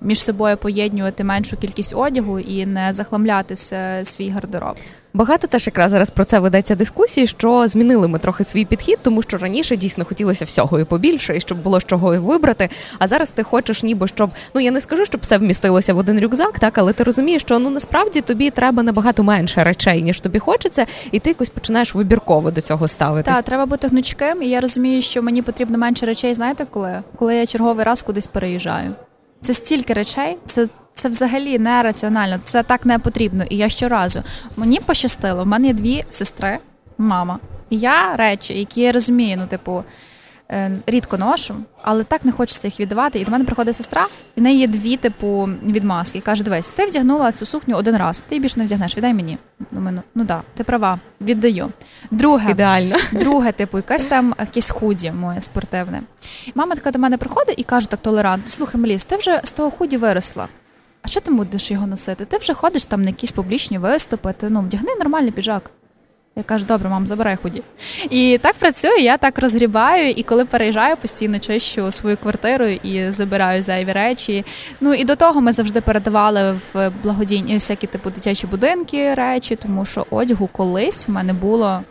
між 0.00 0.22
собою 0.22 0.56
поєднувати 0.56 1.24
меншу 1.24 1.56
кількість 1.56 1.94
одягу 1.96 2.38
і 2.38 2.66
не 2.66 2.92
захламляти 2.92 3.56
свій 4.04 4.28
гардероб. 4.28 4.76
Багато 5.16 5.46
теж 5.46 5.66
якраз 5.66 5.90
зараз 5.90 6.10
про 6.10 6.24
це 6.24 6.38
ведеться 6.38 6.74
дискусії, 6.74 7.26
що 7.26 7.68
змінили 7.68 8.08
ми 8.08 8.18
трохи 8.18 8.44
свій 8.44 8.64
підхід, 8.64 8.98
тому 9.02 9.22
що 9.22 9.36
раніше 9.36 9.76
дійсно 9.76 10.04
хотілося 10.04 10.44
всього 10.44 10.80
і 10.80 10.84
побільше, 10.84 11.36
і 11.36 11.40
щоб 11.40 11.58
було 11.58 11.80
з 11.80 11.84
чого 11.84 12.20
вибрати. 12.20 12.68
А 12.98 13.08
зараз 13.08 13.30
ти 13.30 13.42
хочеш, 13.42 13.82
ніби 13.82 14.08
щоб 14.08 14.30
ну 14.54 14.60
я 14.60 14.70
не 14.70 14.80
скажу, 14.80 15.04
щоб 15.04 15.20
все 15.20 15.38
вмістилося 15.38 15.94
в 15.94 15.98
один 15.98 16.20
рюкзак, 16.20 16.58
так 16.58 16.78
але 16.78 16.92
ти 16.92 17.04
розумієш, 17.04 17.42
що 17.42 17.58
ну 17.58 17.70
насправді 17.70 18.20
тобі 18.20 18.50
треба 18.50 18.82
набагато 18.82 19.22
менше 19.22 19.64
речей, 19.64 20.02
ніж 20.02 20.20
тобі 20.20 20.38
хочеться, 20.38 20.86
і 21.12 21.18
ти 21.18 21.30
якось 21.30 21.48
починаєш 21.48 21.94
вибірково 21.94 22.50
до 22.50 22.60
цього 22.60 22.88
ставитись. 22.88 23.34
Так, 23.34 23.44
треба 23.44 23.66
бути 23.66 23.88
гнучким, 23.88 24.42
і 24.42 24.48
я 24.48 24.60
розумію, 24.60 25.02
що 25.02 25.22
мені 25.22 25.42
потрібно 25.42 25.78
менше 25.78 26.06
речей. 26.06 26.34
Знаєте, 26.34 26.66
коли? 26.70 27.02
Коли 27.18 27.36
я 27.36 27.46
черговий 27.46 27.84
раз 27.84 28.02
кудись 28.02 28.26
переїжджаю. 28.26 28.94
Це 29.42 29.54
стільки 29.54 29.92
речей, 29.92 30.38
це 30.46 30.68
це 30.94 31.08
взагалі 31.08 31.58
не 31.58 31.82
раціонально, 31.82 32.40
це 32.44 32.62
так 32.62 32.86
не 32.86 32.98
потрібно. 32.98 33.44
І 33.50 33.56
я 33.56 33.68
щоразу 33.68 34.22
мені 34.56 34.80
пощастило. 34.80 35.44
в 35.44 35.46
мене 35.46 35.66
є 35.66 35.72
дві 35.72 36.04
сестри, 36.10 36.58
мама. 36.98 37.38
І 37.70 37.78
я 37.78 38.16
речі, 38.16 38.58
які 38.58 38.80
я 38.80 38.92
розумію, 38.92 39.36
ну, 39.40 39.46
типу, 39.46 39.84
е, 40.50 40.70
рідко 40.86 41.18
ношу, 41.18 41.54
але 41.82 42.04
так 42.04 42.24
не 42.24 42.32
хочеться 42.32 42.68
їх 42.68 42.80
віддавати. 42.80 43.20
І 43.20 43.24
до 43.24 43.30
мене 43.30 43.44
приходить 43.44 43.76
сестра, 43.76 44.06
і 44.36 44.40
в 44.40 44.42
неї 44.42 44.58
є 44.58 44.66
дві 44.66 44.96
типу 44.96 45.48
відмазки. 45.66 46.20
Каже: 46.20 46.44
Дивись, 46.44 46.70
ти 46.70 46.86
вдягнула 46.86 47.32
цю 47.32 47.46
сукню 47.46 47.76
один 47.76 47.96
раз, 47.96 48.24
ти 48.28 48.38
більше 48.38 48.58
не 48.58 48.64
вдягнеш, 48.64 48.96
віддай 48.96 49.14
мені. 49.14 49.38
Думаю, 49.70 50.02
ну 50.14 50.24
да, 50.24 50.42
ти 50.54 50.64
права, 50.64 50.98
віддаю. 51.20 51.72
Друге, 52.10 52.50
ідеально. 52.50 52.96
Друге, 53.12 53.52
типу, 53.52 53.76
якась 53.76 54.04
там 54.04 54.34
якесь 54.40 54.70
худі 54.70 55.12
моє 55.12 55.40
спортивне. 55.40 56.02
Мама 56.54 56.74
така 56.74 56.90
до 56.90 56.98
мене 56.98 57.18
приходить 57.18 57.58
і 57.58 57.64
каже 57.64 57.90
так 57.90 58.00
толерантно: 58.00 58.48
слухай, 58.48 58.80
Меліс, 58.80 59.04
ти 59.04 59.16
вже 59.16 59.40
з 59.44 59.52
того 59.52 59.70
худі 59.70 59.96
виросла. 59.96 60.48
А 61.04 61.08
що 61.08 61.20
ти 61.20 61.30
будеш 61.30 61.70
його 61.70 61.86
носити? 61.86 62.24
Ти 62.24 62.36
вже 62.36 62.54
ходиш 62.54 62.84
там 62.84 63.02
на 63.02 63.08
якісь 63.08 63.32
публічні 63.32 63.78
виступи, 63.78 64.32
ти 64.32 64.50
ну 64.50 64.60
вдягни 64.60 64.94
нормальний 64.98 65.30
піджак. 65.30 65.70
Я 66.36 66.42
кажу, 66.42 66.64
добре, 66.68 66.88
мам, 66.88 67.06
забирай 67.06 67.36
худі. 67.36 67.62
І 68.10 68.38
так 68.42 68.54
працюю, 68.54 68.96
я 68.96 69.16
так 69.16 69.38
розгрібаю, 69.38 70.10
і 70.10 70.22
коли 70.22 70.44
переїжджаю, 70.44 70.96
постійно 70.96 71.38
чищу 71.38 71.90
свою 71.90 72.16
квартиру 72.16 72.66
і 72.66 73.10
забираю 73.10 73.62
зайві 73.62 73.92
речі. 73.92 74.44
Ну 74.80 74.94
і 74.94 75.04
до 75.04 75.16
того 75.16 75.40
ми 75.40 75.52
завжди 75.52 75.80
передавали 75.80 76.60
в 76.72 76.90
благодійні 77.02 77.54
всякі 77.54 77.86
типу 77.86 78.10
дитячі 78.10 78.46
будинки 78.46 79.14
речі, 79.14 79.56
тому 79.56 79.84
що 79.84 80.06
одягу 80.10 80.46
колись 80.46 81.08
в 81.08 81.10
мене 81.10 81.32
було 81.32 81.82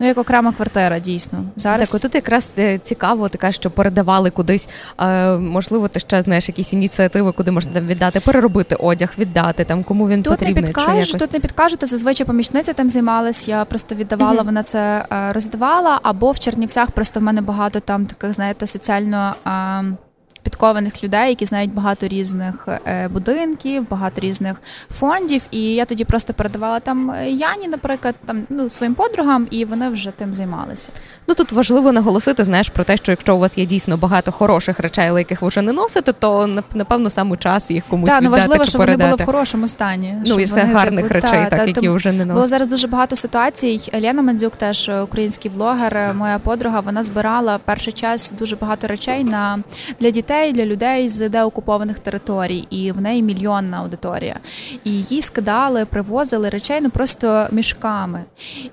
Ну, 0.00 0.06
як 0.06 0.18
окрема 0.18 0.52
квартира, 0.52 0.98
дійсно. 0.98 1.44
Зараз 1.56 1.90
Так, 1.90 1.94
отут 1.96 2.14
якраз 2.14 2.54
е, 2.58 2.78
цікаво, 2.78 3.28
така 3.28 3.52
що 3.52 3.70
передавали 3.70 4.30
кудись. 4.30 4.68
Е, 5.00 5.36
можливо, 5.36 5.88
ти 5.88 6.00
ще 6.00 6.22
знаєш 6.22 6.48
якісь 6.48 6.72
ініціативи, 6.72 7.32
куди 7.32 7.50
можна 7.50 7.72
там 7.72 7.86
віддати, 7.86 8.20
переробити 8.20 8.74
одяг, 8.74 9.12
віддати 9.18 9.64
там, 9.64 9.84
кому 9.84 10.08
він 10.08 10.22
тут 10.22 10.32
потрібний. 10.32 10.62
Не 10.62 10.66
підкажу, 10.66 10.90
якось... 10.90 11.10
Тут 11.10 11.32
не 11.32 11.40
підкажути. 11.40 11.86
зазвичай 11.86 12.26
помічниця 12.26 12.72
тим 12.72 12.90
займалась. 12.90 13.48
Я 13.48 13.64
просто 13.64 13.94
віддавала, 13.94 14.42
mm 14.42 14.44
вона 14.44 14.62
це 14.62 15.06
е, 15.12 15.32
роздавала. 15.32 16.00
Або 16.02 16.30
в 16.30 16.38
Чернівцях 16.38 16.90
просто 16.90 17.20
в 17.20 17.22
мене 17.22 17.40
багато 17.40 17.80
там 17.80 18.06
таких, 18.06 18.32
знаєте, 18.32 18.66
соціально 18.66 19.34
підкованих 20.50 21.04
людей, 21.04 21.28
які 21.28 21.44
знають 21.44 21.74
багато 21.74 22.08
різних 22.08 22.68
е, 22.86 23.08
будинків, 23.08 23.88
багато 23.90 24.20
різних 24.20 24.56
фондів. 24.90 25.42
І 25.50 25.62
я 25.74 25.84
тоді 25.84 26.04
просто 26.04 26.32
передавала 26.32 26.80
там 26.80 27.10
е, 27.10 27.30
Яні, 27.30 27.68
наприклад, 27.68 28.14
там 28.26 28.42
ну 28.48 28.70
своїм 28.70 28.94
подругам, 28.94 29.46
і 29.50 29.64
вони 29.64 29.88
вже 29.88 30.10
тим 30.10 30.34
займалися. 30.34 30.90
Ну 31.26 31.34
тут 31.34 31.52
важливо 31.52 31.92
наголосити, 31.92 32.44
знаєш, 32.44 32.68
про 32.68 32.84
те, 32.84 32.96
що 32.96 33.12
якщо 33.12 33.36
у 33.36 33.38
вас 33.38 33.58
є 33.58 33.66
дійсно 33.66 33.96
багато 33.96 34.32
хороших 34.32 34.80
речей, 34.80 35.08
але 35.08 35.20
яких 35.20 35.42
ви 35.42 35.48
вже 35.48 35.62
не 35.62 35.72
носите, 35.72 36.12
то 36.12 36.62
напевно 36.74 37.10
саме 37.10 37.36
час 37.36 37.70
їх 37.70 37.84
комусь 37.88 38.10
Так, 38.10 38.22
ну 38.22 38.30
важливо, 38.30 38.64
чи 38.64 38.70
щоб 38.70 38.80
вони 38.80 38.96
були 38.96 39.14
в 39.14 39.24
хорошому 39.24 39.68
стані. 39.68 40.14
Ну 40.26 40.40
і 40.40 40.46
гарних 40.46 41.08
типу, 41.08 41.14
речей, 41.14 41.44
та, 41.44 41.50
так 41.50 41.58
та, 41.58 41.64
які 41.64 41.86
та, 41.86 41.92
вже 41.92 42.12
не 42.12 42.24
носять. 42.24 42.34
Було 42.34 42.48
зараз 42.48 42.68
дуже 42.68 42.88
багато 42.88 43.16
ситуацій. 43.16 43.80
Лена 44.02 44.22
Мандзюк, 44.22 44.56
теж 44.56 44.90
український 45.02 45.50
блогер, 45.50 46.14
моя 46.14 46.38
подруга, 46.38 46.80
вона 46.80 47.02
збирала 47.02 47.58
перший 47.64 47.92
час 47.92 48.32
дуже 48.38 48.56
багато 48.56 48.86
речей 48.86 49.24
на 49.24 49.58
для 50.00 50.10
дітей, 50.10 50.39
для 50.52 50.66
людей 50.66 51.08
з 51.08 51.28
деокупованих 51.28 51.98
територій, 51.98 52.66
і 52.70 52.92
в 52.92 53.00
неї 53.00 53.22
мільйонна 53.22 53.78
аудиторія. 53.78 54.36
І 54.84 54.90
її 54.90 55.22
скидали, 55.22 55.84
привозили 55.84 56.48
речей 56.48 56.80
ну 56.80 56.90
просто 56.90 57.48
мішками. 57.50 58.24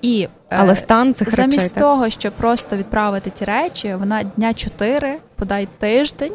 І 0.02 0.22
е, 0.22 0.56
але 0.58 0.76
стан 0.76 1.14
цих 1.14 1.36
замість 1.36 1.64
речей, 1.64 1.80
того, 1.80 2.10
щоб 2.10 2.34
просто 2.34 2.78
відправити 2.78 3.30
ті 3.30 3.46
речі, 3.46 3.96
вона 4.00 4.24
дня 4.24 4.54
чотири, 4.54 5.18
подай 5.36 5.68
тиждень. 5.80 6.34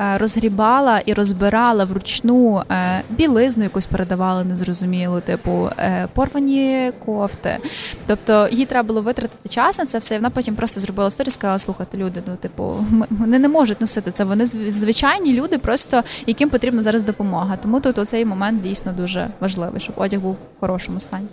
Е, 0.00 0.18
розгрібала 0.18 0.98
і 0.98 1.12
розбирала 1.12 1.84
вручну 1.84 2.62
е, 2.70 3.02
білизну, 3.10 3.62
якусь 3.62 3.86
передавала 3.86 4.44
незрозумілу, 4.44 5.20
типу 5.20 5.70
е, 5.78 6.08
порвані 6.14 6.92
кофти. 7.06 7.58
Тобто 8.06 8.48
їй 8.50 8.66
треба 8.66 8.86
було 8.86 9.02
витратити 9.02 9.48
час 9.48 9.78
на 9.78 9.86
це 9.86 9.98
все. 9.98 10.14
і 10.14 10.18
Вона 10.18 10.30
потім 10.30 10.54
просто 10.54 10.80
зробила 10.80 11.10
сторі, 11.10 11.30
сказала, 11.30 11.58
слухайте, 11.58 11.98
люди, 11.98 12.22
ну 12.26 12.36
типу, 12.36 12.84
вони 13.10 13.38
не 13.38 13.48
можуть 13.48 13.80
носити 13.80 14.10
це. 14.10 14.24
Вони 14.24 14.46
звичайні 14.46 15.32
люди, 15.32 15.58
просто 15.58 16.02
яким 16.26 16.48
потрібна 16.48 16.82
зараз 16.82 17.02
допомога. 17.02 17.56
Тому 17.56 17.80
тут 17.80 17.98
оцей 17.98 18.24
момент 18.24 18.62
дійсно 18.62 18.92
дуже 18.92 19.28
важливий, 19.40 19.80
щоб 19.80 19.94
одяг 19.98 20.20
був 20.20 20.32
в 20.32 20.60
хорошому 20.60 21.00
стані. 21.00 21.26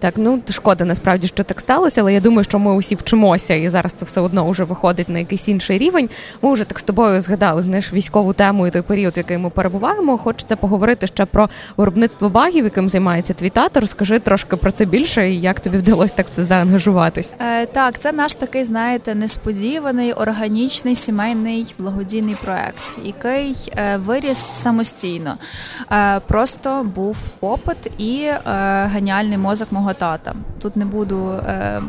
Так, 0.00 0.14
ну 0.16 0.40
шкода 0.50 0.84
насправді, 0.84 1.26
що 1.26 1.44
так 1.44 1.60
сталося, 1.60 2.00
але 2.00 2.14
я 2.14 2.20
думаю, 2.20 2.44
що 2.44 2.58
ми 2.58 2.74
усі 2.74 2.94
вчимося, 2.94 3.54
і 3.54 3.68
зараз 3.68 3.92
це 3.92 4.04
все 4.04 4.20
одно 4.20 4.50
вже 4.50 4.64
виходить 4.64 5.08
на 5.08 5.18
якийсь 5.18 5.48
інший 5.48 5.78
рівень. 5.78 6.10
Ми 6.42 6.52
вже 6.52 6.64
так 6.64 6.78
з 6.78 6.82
тобою 6.82 7.20
згадали 7.20 7.62
знаєш, 7.62 7.92
військову 7.92 8.32
тему 8.32 8.66
і 8.66 8.70
той 8.70 8.82
період, 8.82 9.16
в 9.16 9.18
який 9.18 9.38
ми 9.38 9.50
перебуваємо. 9.50 10.18
Хочеться 10.18 10.56
поговорити 10.56 11.06
ще 11.06 11.24
про 11.24 11.48
виробництво 11.76 12.28
багів, 12.28 12.64
яким 12.64 12.88
займається 12.88 13.34
твій 13.34 13.50
тато. 13.50 13.80
Розкажи 13.80 14.18
трошки 14.18 14.56
про 14.56 14.72
це 14.72 14.84
більше 14.84 15.30
і 15.30 15.40
як 15.40 15.60
тобі 15.60 15.78
вдалося 15.78 16.14
так 16.16 16.26
це 16.34 16.44
заангажуватись. 16.44 17.32
Е, 17.40 17.66
Так, 17.66 17.98
це 17.98 18.12
наш 18.12 18.34
такий, 18.34 18.64
знаєте, 18.64 19.14
несподіваний 19.14 20.12
органічний 20.12 20.94
сімейний 20.94 21.74
благодійний 21.78 22.36
проект, 22.44 22.82
який 23.04 23.56
е, 23.76 23.96
виріс 23.96 24.38
самостійно. 24.38 25.36
Е, 25.92 26.20
Просто 26.20 26.86
був 26.94 27.28
попит 27.40 27.76
і 27.98 28.22
е, 28.22 28.40
геніальний 28.94 29.38
мозок 29.38 29.72
мого 29.72 29.89
тата. 29.94 30.34
Тут 30.62 30.76
не 30.76 30.84
буду 30.84 31.30
е, 31.46 31.82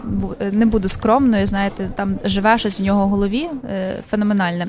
не 0.51 0.65
буду 0.65 0.87
скромною. 0.89 1.45
Знаєте, 1.45 1.89
там 1.95 2.19
живе 2.23 2.57
щось 2.57 2.79
в 2.79 2.83
нього 2.83 3.05
в 3.05 3.09
голові 3.09 3.49
е, 3.69 4.03
феноменальне. 4.09 4.67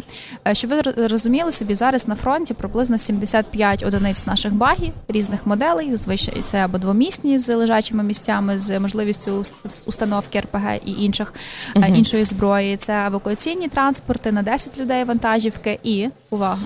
Е, 0.48 0.54
щоб 0.54 0.70
ви 0.70 0.80
розуміли 1.08 1.52
собі, 1.52 1.74
зараз 1.74 2.08
на 2.08 2.14
фронті 2.14 2.54
приблизно 2.54 2.98
75 2.98 3.82
одиниць 3.86 4.26
наших 4.26 4.54
багів 4.54 4.92
різних 5.08 5.46
моделей. 5.46 5.90
Зазвичай 5.90 6.42
це 6.44 6.58
або 6.58 6.78
двомісні 6.78 7.38
з 7.38 7.56
лежачими 7.56 8.02
місцями, 8.02 8.58
з 8.58 8.80
можливістю 8.80 9.44
установки 9.86 10.40
РПГ 10.40 10.80
і 10.84 10.92
інших 11.04 11.34
uh 11.74 11.94
іншої 11.94 12.24
зброї. 12.24 12.76
Це 12.76 13.06
евакуаційні 13.06 13.68
транспорти 13.68 14.32
на 14.32 14.42
10 14.42 14.78
людей 14.78 15.04
вантажівки 15.04 15.78
і 15.82 16.08
увага. 16.30 16.58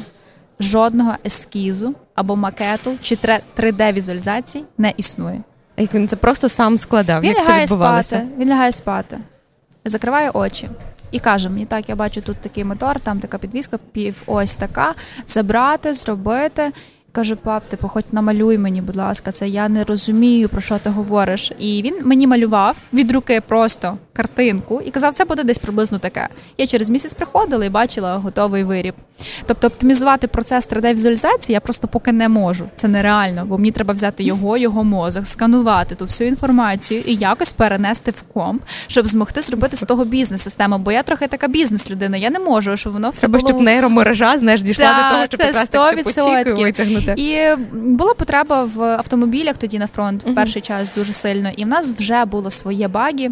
Жодного 0.60 1.14
ескізу 1.24 1.94
або 2.14 2.36
макету 2.36 2.94
чи 3.02 3.14
3D-візуалізації 3.56 4.62
не 4.78 4.94
існує. 4.96 5.42
Як 5.76 5.94
він 5.94 6.08
це 6.08 6.16
просто 6.16 6.48
сам 6.48 6.78
складав. 6.78 7.22
Він 7.22 7.28
Як 7.30 7.38
лягає 7.38 7.66
це 7.66 7.74
відбувалося? 7.74 8.08
спати, 8.08 8.26
він 8.38 8.48
лягає 8.48 8.72
спати, 8.72 9.18
закриває 9.84 10.30
очі 10.30 10.68
і 11.10 11.18
каже: 11.18 11.48
мені 11.48 11.66
так, 11.66 11.88
я 11.88 11.96
бачу 11.96 12.20
тут 12.20 12.36
такий 12.36 12.64
мотор, 12.64 13.00
там 13.00 13.18
така 13.20 13.38
підвізка, 13.38 13.78
пів 13.92 14.22
ось 14.26 14.54
така. 14.54 14.94
Забрати, 15.26 15.94
зробити. 15.94 16.72
Каже, 17.12 17.34
пап, 17.36 17.64
типу, 17.64 17.88
хоч 17.88 18.04
намалюй 18.12 18.58
мені, 18.58 18.80
будь 18.80 18.96
ласка, 18.96 19.32
це 19.32 19.48
я 19.48 19.68
не 19.68 19.84
розумію, 19.84 20.48
про 20.48 20.60
що 20.60 20.78
ти 20.78 20.90
говориш. 20.90 21.52
І 21.58 21.82
він 21.82 22.00
мені 22.04 22.26
малював 22.26 22.76
від 22.92 23.12
руки 23.12 23.40
просто 23.40 23.98
картинку 24.16 24.82
і 24.86 24.90
казав, 24.90 25.14
це 25.14 25.24
буде 25.24 25.44
десь 25.44 25.58
приблизно 25.58 25.98
таке. 25.98 26.28
Я 26.58 26.66
через 26.66 26.90
місяць 26.90 27.14
приходила 27.14 27.64
і 27.64 27.68
бачила 27.68 28.16
готовий 28.16 28.64
виріб. 28.64 28.94
Тобто 29.46 29.66
оптимізувати 29.66 30.26
процес 30.26 30.68
3D-візуалізації 30.68 31.52
я 31.52 31.60
просто 31.60 31.88
поки 31.88 32.12
не 32.12 32.28
можу. 32.28 32.68
Це 32.76 32.88
нереально, 32.88 33.44
бо 33.46 33.58
мені 33.58 33.70
треба 33.70 33.94
взяти 33.94 34.22
його, 34.22 34.56
його 34.56 34.84
мозок, 34.84 35.26
сканувати 35.26 35.94
ту 35.94 36.04
всю 36.04 36.28
інформацію 36.28 37.02
і 37.06 37.14
якось 37.14 37.52
перенести 37.52 38.10
в 38.10 38.22
комп, 38.22 38.62
щоб 38.86 39.06
змогти 39.06 39.40
зробити 39.40 39.76
з 39.76 39.80
того 39.80 40.04
бізнес-систему. 40.04 40.78
Бо 40.78 40.92
я 40.92 41.02
трохи 41.02 41.26
така 41.26 41.48
бізнес-людина. 41.48 42.16
Я 42.16 42.30
не 42.30 42.38
можу, 42.38 42.76
щоб 42.76 42.92
воно 42.92 43.10
все 43.10 43.20
Треба, 43.20 43.38
було... 43.38 43.48
щоб 43.48 43.60
нейромережа 43.60 44.38
знаєш, 44.38 44.62
дійшла 44.62 44.84
да, 44.84 45.08
до 45.08 45.14
того, 45.14 45.26
щоб 45.26 45.40
якраз 45.40 45.68
так 45.68 45.96
типу, 45.96 46.60
витягнути. 46.62 47.14
І 47.16 47.56
була 47.72 48.14
потреба 48.14 48.64
в 48.64 48.82
автомобілях 48.82 49.56
тоді 49.56 49.78
на 49.78 49.86
фронт 49.86 50.22
в 50.26 50.34
перший 50.34 50.62
час 50.62 50.92
дуже 50.96 51.12
сильно. 51.12 51.50
І 51.56 51.64
в 51.64 51.68
нас 51.68 51.92
вже 51.92 52.24
було 52.24 52.50
своє 52.50 52.88
багі 52.88 53.30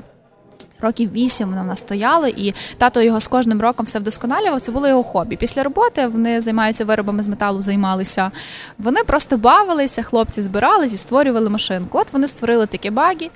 років 0.81 1.13
вісім 1.13 1.49
вона 1.49 1.63
в 1.63 1.67
нас 1.67 1.81
стояли, 1.81 2.31
і 2.37 2.55
тато 2.79 3.03
його 3.03 3.21
з 3.21 3.27
кожним 3.27 3.61
роком 3.61 3.87
все 3.87 3.99
вдосконалював. 3.99 4.61
Це 4.61 4.73
було 4.73 4.89
його 4.89 5.03
хобі. 5.03 5.37
Після 5.37 5.63
роботи 5.63 6.07
вони 6.07 6.41
займаються 6.41 6.85
виробами 6.85 7.23
з 7.23 7.29
металу, 7.29 7.63
займалися. 7.63 8.31
Вони 8.79 9.05
просто 9.05 9.37
бавилися, 9.37 10.03
хлопці 10.03 10.43
збирались 10.43 10.95
і 10.95 10.97
створювали 10.97 11.51
машинку. 11.51 11.99
От 11.99 12.13
вони 12.13 12.27
створили 12.27 12.67
такі 12.67 12.91
баги. 12.91 13.31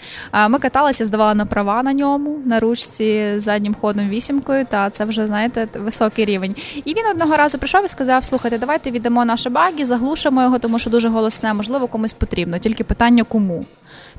Ми 0.49 0.59
каталися, 0.59 1.05
здавали 1.05 1.35
на 1.35 1.47
права 1.47 1.83
на 1.83 1.93
ньому, 1.93 2.39
на 2.45 2.61
ручці 2.61 3.33
заднім 3.37 3.75
ходом 3.81 4.09
вісімкою. 4.09 4.65
Та 4.65 4.91
це 4.91 5.05
вже 5.05 5.27
знаєте 5.27 5.69
високий 5.75 6.25
рівень. 6.25 6.57
І 6.85 6.95
він 6.95 7.07
одного 7.11 7.37
разу 7.37 7.59
прийшов 7.59 7.85
і 7.85 7.89
сказав: 7.89 8.25
Слухайте, 8.25 8.59
давайте 8.59 8.91
віддамо 8.91 9.25
наші 9.25 9.49
баги, 9.49 9.85
заглушимо 9.85 10.43
його, 10.43 10.59
тому 10.59 10.79
що 10.79 10.91
дуже 10.91 11.09
голосне, 11.09 11.55
можливо, 11.55 11.87
комусь 11.87 12.13
потрібно. 12.13 12.59
Тільки 12.59 12.85
питання 12.85 13.25
кому. 13.25 13.67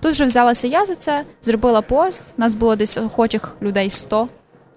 Тут 0.01 0.11
вже 0.11 0.25
взялася 0.25 0.67
я 0.67 0.85
за 0.85 0.95
це, 0.95 1.25
зробила 1.41 1.81
пост. 1.81 2.23
Нас 2.37 2.55
було 2.55 2.75
десь 2.75 2.97
охочих 2.97 3.55
людей 3.61 3.89
100. 3.89 4.27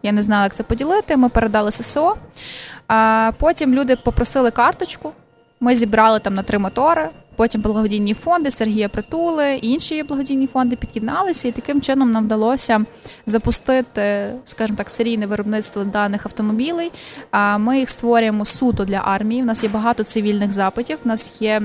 Я 0.02 0.12
не 0.12 0.22
знала, 0.22 0.44
як 0.44 0.54
це 0.54 0.62
поділити. 0.62 1.16
Ми 1.16 1.28
передали 1.28 1.70
ССО. 1.70 2.16
Потім 3.38 3.74
люди 3.74 3.96
попросили 3.96 4.50
карточку. 4.50 5.12
Ми 5.60 5.74
зібрали 5.74 6.18
там 6.18 6.34
на 6.34 6.42
три 6.42 6.58
мотори. 6.58 7.10
Потім 7.42 7.60
благодійні 7.60 8.14
фонди 8.14 8.50
Сергія 8.50 8.88
Притули 8.88 9.54
і 9.62 9.68
інші 9.68 10.02
благодійні 10.02 10.46
фонди 10.46 10.76
під'єдналися, 10.76 11.48
і 11.48 11.52
таким 11.52 11.80
чином 11.80 12.12
нам 12.12 12.24
вдалося 12.24 12.84
запустити, 13.26 14.32
скажімо 14.44 14.76
так, 14.76 14.90
серійне 14.90 15.26
виробництво 15.26 15.84
даних 15.84 16.26
автомобілей. 16.26 16.92
А 17.30 17.58
ми 17.58 17.78
їх 17.78 17.90
створюємо 17.90 18.44
суто 18.44 18.84
для 18.84 18.96
армії. 19.04 19.42
У 19.42 19.44
нас 19.44 19.62
є 19.62 19.68
багато 19.68 20.02
цивільних 20.02 20.52
запитів. 20.52 20.98
У 21.04 21.08
нас 21.08 21.32
є 21.40 21.62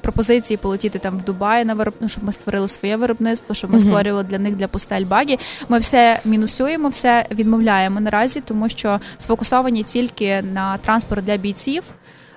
пропозиції 0.00 0.56
полетіти 0.56 0.98
там 0.98 1.18
в 1.18 1.24
Дубай 1.24 1.64
на 1.64 1.74
виробництво, 1.74 2.04
ну, 2.04 2.08
щоб 2.08 2.24
ми 2.24 2.32
створили 2.32 2.68
своє 2.68 2.96
виробництво, 2.96 3.54
щоб 3.54 3.70
ми 3.70 3.80
створювали 3.80 4.24
для 4.24 4.38
них 4.38 4.56
для 4.56 4.68
пустель 4.68 5.04
багі. 5.04 5.38
Ми 5.68 5.78
все 5.78 6.20
мінусуємо, 6.24 6.88
все 6.88 7.26
відмовляємо 7.30 8.00
наразі, 8.00 8.40
тому 8.40 8.68
що 8.68 9.00
сфокусовані 9.16 9.82
тільки 9.82 10.42
на 10.42 10.78
транспорт 10.78 11.24
для 11.24 11.36
бійців. 11.36 11.82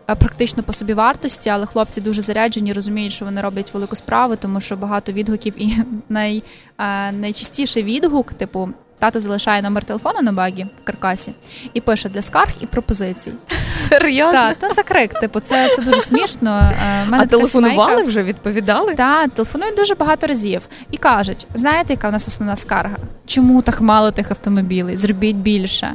Е, 0.09 0.15
практично 0.15 0.63
по 0.63 0.73
собі 0.73 0.93
вартості, 0.93 1.49
але 1.49 1.65
хлопці 1.65 2.01
дуже 2.01 2.21
заряджені, 2.21 2.73
розуміють, 2.73 3.13
що 3.13 3.25
вони 3.25 3.41
роблять 3.41 3.73
велику 3.73 3.95
справу, 3.95 4.35
тому 4.35 4.61
що 4.61 4.75
багато 4.75 5.11
відгуків 5.11 5.53
і 5.57 5.77
най, 6.09 6.43
е, 6.77 7.11
найчастіший 7.11 7.83
відгук, 7.83 8.33
типу. 8.33 8.69
Тато 8.99 9.19
залишає 9.19 9.61
номер 9.61 9.83
телефону 9.83 10.21
на 10.21 10.31
багі 10.31 10.67
в 10.81 10.83
каркасі 10.83 11.33
і 11.73 11.81
пише 11.81 12.09
для 12.09 12.21
скарг 12.21 12.51
і 12.61 12.65
пропозицій. 12.65 13.31
Серйозно? 13.89 14.31
Так, 14.31 14.57
та 14.57 14.69
це 14.69 14.83
крик. 14.83 15.19
Типу, 15.19 15.39
це 15.39 15.75
це 15.75 15.81
дуже 15.81 16.01
смішно. 16.01 16.71
Е, 16.83 17.05
мене 17.05 17.23
а 17.23 17.27
телефонували 17.27 17.89
сімейка. 17.89 18.09
вже 18.09 18.23
відповідали? 18.23 18.95
Так, 18.95 19.31
телефонують 19.31 19.75
дуже 19.75 19.95
багато 19.95 20.27
разів 20.27 20.61
і 20.91 20.97
кажуть: 20.97 21.47
знаєте, 21.53 21.93
яка 21.93 22.09
в 22.09 22.11
нас 22.11 22.27
основна 22.27 22.55
скарга? 22.55 22.97
Чому 23.25 23.61
так 23.61 23.81
мало 23.81 24.11
тих 24.11 24.31
автомобілів? 24.31 24.97
Зробіть 24.97 25.35
більше. 25.35 25.93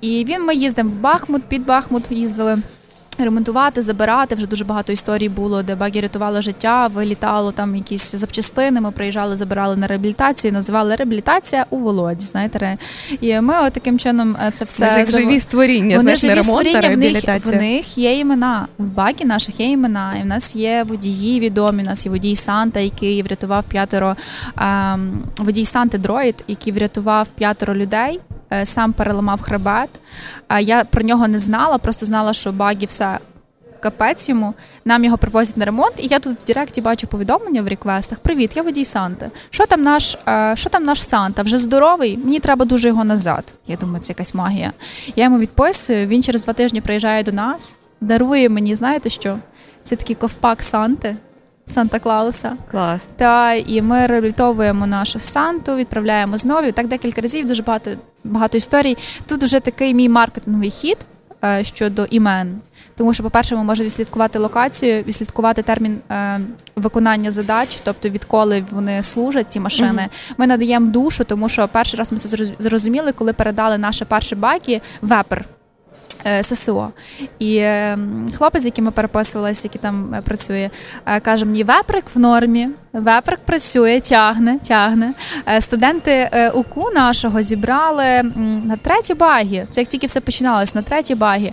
І 0.00 0.24
він 0.24 0.44
ми 0.44 0.54
їздимо 0.54 0.90
в 0.90 0.94
Бахмут, 0.94 1.42
під 1.42 1.64
Бахмут 1.64 2.04
їздили. 2.10 2.58
Ремонтувати, 3.18 3.82
забирати 3.82 4.34
вже 4.34 4.46
дуже 4.46 4.64
багато 4.64 4.92
історій 4.92 5.28
було, 5.28 5.62
де 5.62 5.74
багі 5.74 6.00
рятувало 6.00 6.40
життя, 6.40 6.86
вилітало 6.86 7.52
там 7.52 7.76
якісь 7.76 8.14
запчастини. 8.14 8.80
Ми 8.80 8.90
приїжджали, 8.90 9.36
забирали 9.36 9.76
на 9.76 9.86
реабілітацію, 9.86 10.52
називали 10.52 10.96
реабілітація 10.96 11.66
у 11.70 11.78
Володі. 11.78 12.26
Знаєте, 12.26 12.78
і 13.20 13.40
ми 13.40 13.54
от 13.66 13.72
таким 13.72 13.98
чином 13.98 14.36
е, 14.36 14.52
це 14.54 14.64
все 14.64 14.94
як 14.98 15.10
живі 15.10 15.40
створіння. 15.40 15.96
Вони 15.96 16.16
живі 16.16 16.30
ремонт, 16.30 16.46
створіння, 16.46 16.80
реабілітація. 16.80 17.38
В 17.44 17.46
них, 17.46 17.60
в 17.60 17.62
них 17.62 17.98
є 17.98 18.18
імена. 18.18 18.68
В 18.78 18.84
багі 18.84 19.24
наших 19.24 19.60
є 19.60 19.70
імена. 19.70 20.16
І 20.20 20.22
в 20.22 20.26
нас 20.26 20.56
є 20.56 20.82
водії 20.82 21.40
відомі. 21.40 21.82
У 21.82 21.86
нас 21.86 22.06
є 22.06 22.12
водій 22.12 22.36
Санта, 22.36 22.80
який 22.80 23.22
врятував 23.22 23.64
п'ятеро 23.64 24.16
ем, 24.58 25.22
водій 25.38 25.64
Санти 25.64 25.98
Дроїд, 25.98 26.44
який 26.48 26.72
врятував 26.72 27.28
п'ятеро 27.28 27.74
людей. 27.74 28.20
Е, 28.52 28.66
сам 28.66 28.92
переламав 28.92 29.40
хребет. 29.40 29.90
Я 30.60 30.84
про 30.84 31.02
нього 31.02 31.28
не 31.28 31.38
знала, 31.38 31.78
просто 31.78 32.06
знала, 32.06 32.32
що 32.32 32.52
багі 32.52 32.86
все. 32.86 33.18
Капець 33.80 34.28
йому, 34.28 34.54
нам 34.84 35.04
його 35.04 35.18
привозять 35.18 35.56
на 35.56 35.64
ремонт, 35.64 35.94
і 35.98 36.06
я 36.06 36.18
тут 36.18 36.42
в 36.42 36.44
Директі 36.44 36.80
бачу 36.80 37.06
повідомлення 37.06 37.62
в 37.62 37.68
реквестах. 37.68 38.18
Привіт, 38.18 38.50
я 38.54 38.62
водій 38.62 38.84
Санти. 38.84 39.30
Що 39.50 39.66
там 39.66 39.82
наш 39.82 40.18
е, 40.28 40.52
що 40.56 40.70
там 40.70 40.84
наш 40.84 41.02
Санта? 41.02 41.42
Вже 41.42 41.58
здоровий? 41.58 42.16
Мені 42.16 42.40
треба 42.40 42.64
дуже 42.64 42.88
його 42.88 43.04
назад. 43.04 43.44
Я 43.66 43.76
думаю, 43.76 44.00
це 44.00 44.12
якась 44.12 44.34
магія. 44.34 44.72
Я 45.16 45.24
йому 45.24 45.38
відписую. 45.38 46.06
Він 46.06 46.22
через 46.22 46.44
два 46.44 46.52
тижні 46.52 46.80
приїжджає 46.80 47.22
до 47.22 47.32
нас, 47.32 47.76
дарує 48.00 48.48
мені, 48.48 48.74
знаєте 48.74 49.10
що? 49.10 49.38
Це 49.82 49.96
такий 49.96 50.16
ковпак 50.16 50.62
Санти. 50.62 51.16
Санта 51.66 51.98
Клауса. 51.98 52.56
Клас. 52.70 53.08
Та 53.16 53.54
і 53.54 53.82
ми 53.82 54.06
реабілітовуємо 54.06 54.86
нашу 54.86 55.18
Санту, 55.18 55.76
відправляємо 55.76 56.38
знову. 56.38 56.72
Так 56.72 56.88
декілька 56.88 57.20
разів 57.20 57.48
дуже 57.48 57.62
багато 57.62 57.90
багато 58.24 58.58
історій. 58.58 58.96
Тут 59.26 59.42
вже 59.42 59.60
такий 59.60 59.94
мій 59.94 60.08
маркетинговий 60.08 60.70
хід 60.70 60.98
е, 61.44 61.64
щодо 61.64 62.04
імен. 62.04 62.60
Тому 62.96 63.14
що, 63.14 63.22
по-перше, 63.22 63.56
ми 63.56 63.64
можемо 63.64 63.86
відслідкувати 63.86 64.38
локацію, 64.38 65.02
відслідкувати 65.02 65.62
термін 65.62 65.98
е, 66.10 66.40
виконання 66.76 67.30
задач, 67.30 67.78
тобто 67.82 68.08
відколи 68.08 68.64
вони 68.70 69.02
служать, 69.02 69.48
ті 69.48 69.60
машини. 69.60 70.02
Mm-hmm. 70.02 70.34
Ми 70.38 70.46
надаємо 70.46 70.86
душу, 70.86 71.24
тому 71.24 71.48
що 71.48 71.68
перший 71.68 71.98
раз 71.98 72.12
ми 72.12 72.18
це 72.18 72.44
зрозуміли, 72.58 73.12
коли 73.12 73.32
передали 73.32 73.78
наші 73.78 74.04
перші 74.04 74.34
баки 74.34 74.80
вепер. 75.02 75.44
Е, 76.26 76.42
ССО. 76.42 76.88
І 77.38 77.58
ем, 77.58 78.30
хлопець, 78.36 78.62
з 78.62 78.64
яким 78.64 78.84
ми 78.84 78.90
переписувалися, 78.90 79.60
який 79.64 79.80
там 79.80 80.14
е, 80.14 80.22
працює, 80.22 80.70
е, 81.06 81.20
каже: 81.20 81.44
мені 81.44 81.64
веприк 81.64 82.04
в 82.14 82.18
нормі, 82.18 82.68
веприк 82.92 83.38
працює, 83.38 84.00
тягне, 84.00 84.58
тягне. 84.58 85.12
Студенти 85.60 86.30
УКУ 86.54 86.90
нашого 86.94 87.42
зібрали 87.42 88.22
на 88.64 88.76
третій 88.82 89.14
багі. 89.14 89.66
Це 89.70 89.80
як 89.80 89.88
тільки 89.88 90.06
все 90.06 90.20
починалось, 90.20 90.74
на 90.74 90.82
третій 90.82 91.14
багі 91.14 91.52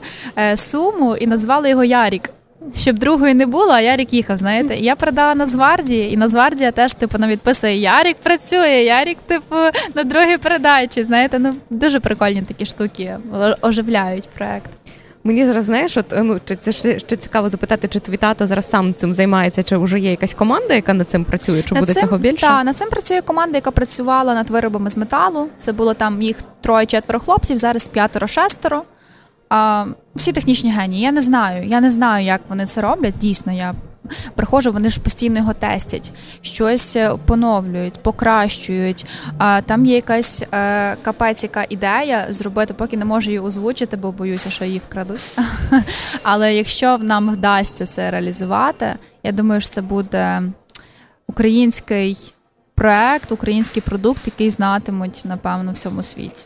суму 0.56 1.15
і 1.15 1.27
назвали 1.27 1.70
його 1.70 1.84
Ярік 1.84 2.30
щоб 2.75 3.00
другої 3.00 3.34
не 3.34 3.46
було, 3.46 3.70
а 3.70 3.82
Ярік 3.82 4.13
їхав. 4.13 4.38
Знаєте, 4.38 4.75
я 4.75 4.96
передала 4.96 5.36
Нацгвардії, 5.36 6.13
і 6.13 6.17
Нацгвардія 6.17 6.72
теж 6.72 6.93
типу 6.93 7.17
нам 7.17 7.29
відписує 7.29 7.77
Ярік 7.77 8.17
працює, 8.17 8.84
Ярік, 8.84 9.17
типу, 9.27 9.55
на 9.96 10.03
другій 10.03 10.38
передачі. 10.38 11.03
Знаєте, 11.03 11.39
ну 11.39 11.53
дуже 11.70 12.00
прикольні 12.00 12.41
такі 12.41 12.65
штуки 12.65 13.17
оживляють 13.62 14.29
проект. 14.38 14.70
Мені 15.25 15.46
зараз 15.46 15.65
знаєш, 15.65 15.98
от 15.98 16.05
ну 16.17 16.39
чи 16.46 16.55
це 16.55 16.72
ще, 16.72 17.00
ще 17.00 17.15
цікаво 17.15 17.50
запитати, 17.50 17.88
чи 17.88 18.00
твій 18.00 18.17
тато 18.17 18.46
зараз 18.46 18.70
сам 18.70 18.93
цим 18.93 19.13
займається, 19.13 19.63
чи 19.63 19.77
вже 19.77 20.00
є 20.00 20.10
якась 20.10 20.34
команда, 20.34 20.74
яка 20.74 20.93
над 20.93 21.10
цим 21.10 21.25
працює? 21.25 21.63
Чи 21.63 21.75
над 21.75 21.82
буде 21.82 21.93
цим, 21.93 22.03
цього 22.03 22.17
більше? 22.17 22.46
Так, 22.46 22.65
над 22.65 22.77
цим 22.77 22.89
працює 22.89 23.22
команда, 23.22 23.58
яка 23.58 23.72
працювала 23.72 24.33
над 24.35 24.50
виробами 24.50 24.90
з 24.90 24.98
металу. 24.98 25.48
Це 25.57 25.72
було 25.72 25.94
там 25.94 26.22
їх 26.22 26.37
троє-четверо 26.61 27.20
хлопців, 27.20 27.57
зараз 27.57 27.90
п'ятеро-шестеро. 27.96 28.81
А, 29.53 29.85
Всі 30.16 30.31
технічні 30.31 30.72
генії. 30.72 31.01
Я 31.01 31.11
не 31.11 31.22
знаю. 31.22 31.68
Я 31.68 31.81
не 31.81 31.89
знаю, 31.89 32.25
як 32.25 32.42
вони 32.50 32.66
це 32.66 32.81
роблять. 32.81 33.18
Дійсно, 33.18 33.53
я 33.53 33.75
приходжу, 34.35 34.72
вони 34.72 34.89
ж 34.89 35.00
постійно 35.00 35.39
його 35.39 35.53
тестять, 35.53 36.11
щось 36.42 36.96
е, 36.96 37.16
поновлюють, 37.25 37.94
покращують. 37.94 39.05
А 39.37 39.61
там 39.61 39.85
є 39.85 39.96
якась 39.96 40.44
е, 40.53 40.96
капець, 40.96 41.44
яка 41.44 41.66
ідея 41.70 42.25
зробити, 42.29 42.74
поки 42.74 42.98
не 42.98 43.05
можу 43.05 43.29
її 43.29 43.39
озвучити, 43.39 43.98
бо 43.98 44.11
боюся, 44.11 44.50
що 44.50 44.66
її 44.66 44.81
вкрадуть. 44.89 45.22
Але 46.24 46.55
якщо 46.55 46.98
нам 46.98 47.29
вдасться 47.29 47.85
це 47.85 48.11
реалізувати, 48.11 48.96
я 49.24 49.31
думаю, 49.31 49.61
що 49.61 49.70
це 49.70 49.81
буде 49.81 50.42
український 51.27 52.33
проект, 52.75 53.31
український 53.31 53.81
продукт, 53.81 54.22
який 54.25 54.50
знатимуть 54.50 55.22
напевно 55.25 55.72
всьому 55.72 56.03
світі 56.03 56.44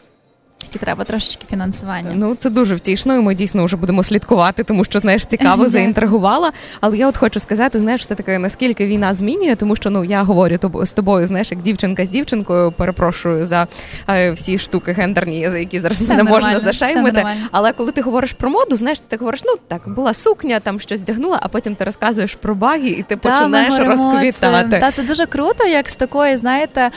тільки 0.67 0.85
треба 0.85 1.03
трошечки 1.03 1.45
фінансування. 1.49 2.11
Ну 2.15 2.35
це 2.35 2.49
дуже 2.49 2.75
втішно. 2.75 3.15
і 3.15 3.19
Ми 3.19 3.35
дійсно 3.35 3.65
вже 3.65 3.77
будемо 3.77 4.03
слідкувати, 4.03 4.63
тому 4.63 4.85
що 4.85 4.99
знаєш 4.99 5.25
цікаво 5.25 5.69
заінтригувала. 5.69 6.51
Але 6.81 6.97
я 6.97 7.07
от 7.07 7.17
хочу 7.17 7.39
сказати, 7.39 7.79
знаєш, 7.79 8.01
все 8.01 8.15
таки 8.15 8.37
наскільки 8.37 8.87
війна 8.87 9.13
змінює, 9.13 9.55
тому 9.55 9.75
що 9.75 9.89
ну 9.89 10.03
я 10.03 10.23
говорю 10.23 10.59
з 10.85 10.91
тобою, 10.91 11.27
знаєш, 11.27 11.51
як 11.51 11.61
дівчинка 11.61 12.05
з 12.05 12.09
дівчинкою. 12.09 12.71
Перепрошую 12.71 13.45
за 13.45 13.67
е, 14.09 14.31
всі 14.31 14.57
штуки 14.57 14.91
гендерні, 14.91 15.49
за 15.51 15.57
які 15.57 15.79
зараз 15.79 15.97
все 15.97 16.13
не 16.13 16.23
можна 16.23 16.59
зашеймити. 16.59 17.25
Але 17.51 17.71
коли 17.73 17.91
ти 17.91 18.01
говориш 18.01 18.33
про 18.33 18.49
моду, 18.49 18.75
знаєш, 18.75 18.99
ти 18.99 19.17
говориш, 19.17 19.41
ну 19.45 19.53
так 19.67 19.89
була 19.89 20.13
сукня, 20.13 20.59
там 20.59 20.79
щось 20.79 21.01
вдягнула, 21.01 21.39
а 21.41 21.47
потім 21.47 21.75
ти 21.75 21.83
розказуєш 21.83 22.35
про 22.35 22.55
баги, 22.55 22.87
і 22.89 23.03
ти 23.03 23.17
починаєш 23.17 23.77
розквітати. 23.77 24.79
Та 24.79 24.91
це 24.91 25.03
дуже 25.03 25.25
круто, 25.25 25.63
як 25.63 25.89
з 25.89 25.95
такої, 25.95 26.37
знаєте, 26.37 26.91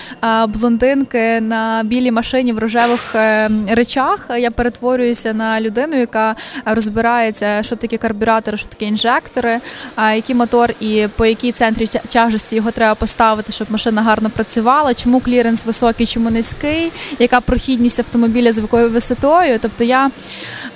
блондинки 0.49 1.41
на 1.41 1.83
білій 1.85 2.11
машині 2.11 2.53
в 2.53 2.59
рожевих 2.59 3.01
ем, 3.15 3.60
речах 3.69 4.27
я 4.39 4.51
перетворююся 4.51 5.33
на 5.33 5.61
людину, 5.61 5.97
яка 5.97 6.37
розбирається, 6.65 7.63
що 7.63 7.77
таке 7.77 7.97
карбюратори, 7.97 8.57
що 8.57 8.67
таке 8.67 8.85
інжектори, 8.85 9.61
який 9.99 10.35
мотор 10.35 10.75
і 10.81 11.07
по 11.17 11.27
якій 11.27 11.53
центрі 11.53 11.87
тяжесті 11.87 12.57
його 12.57 12.71
треба 12.71 12.95
поставити, 12.95 13.53
щоб 13.53 13.71
машина 13.71 14.03
гарно 14.03 14.31
працювала. 14.31 14.95
Чому 14.95 15.21
кліренс 15.21 15.65
високий, 15.65 16.07
чому 16.07 16.31
низький, 16.31 16.93
яка 17.19 17.41
прохідність 17.41 17.99
автомобіля 17.99 18.53
з 18.53 18.59
якою 18.59 18.91
висотою? 18.91 19.59
Тобто 19.63 19.85
я 19.85 20.11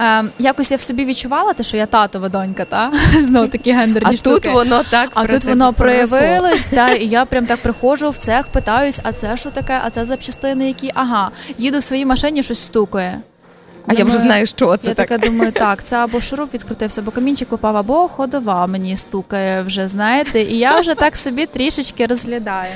е, 0.01 0.25
якось 0.39 0.71
я 0.71 0.77
в 0.77 0.81
собі 0.81 1.05
відчувала 1.05 1.53
те, 1.53 1.63
що 1.63 1.77
я 1.77 1.87
татова 1.87 2.29
донька, 2.29 2.65
та 2.65 2.93
знову 3.21 3.49
такі 3.49 3.73
гендерні 3.73 4.15
а 4.15 4.17
штуки. 4.17 4.41
тут 4.41 4.53
воно 4.53 4.83
так 4.91 5.11
а 5.15 5.27
тут 5.27 5.45
воно 5.45 5.73
проявилось, 5.73 6.65
та 6.65 6.91
і 6.91 7.07
я 7.07 7.25
прям 7.25 7.47
так 7.47 7.59
приходжу 7.63 8.11
в 8.11 8.17
цех, 8.17 8.47
питаюсь, 8.47 9.01
а 9.03 9.13
це 9.13 9.37
що 9.37 9.51
таке? 9.51 9.81
А 9.85 9.91
це 9.91 10.05
запчастини, 10.05 10.67
які 10.69 10.91
ага, 10.95 11.31
їду 11.59 11.79
в 11.79 11.83
своїй 11.83 12.07
машині, 12.07 12.43
щось 12.43 12.64
стукає. 12.65 13.21
А 13.87 13.91
думаю, 13.91 13.99
я 13.99 14.05
вже 14.05 14.17
знаю, 14.17 14.47
що 14.47 14.77
це. 14.77 14.89
Я 14.89 14.95
так. 14.95 15.09
така 15.09 15.27
думаю, 15.27 15.53
так, 15.53 15.85
це 15.85 15.97
або 15.97 16.21
шуруп 16.21 16.55
відкрутився, 16.55 17.01
або 17.01 17.11
камінчик 17.11 17.49
попав, 17.49 17.77
або 17.77 18.09
ходова 18.09 18.67
мені 18.67 18.97
стукає 18.97 19.63
вже, 19.63 19.89
знаєте, 19.89 20.41
і 20.43 20.59
я 20.59 20.81
вже 20.81 20.95
так 20.95 21.17
собі 21.17 21.47
трішечки 21.47 22.07
розглядаю. 22.07 22.73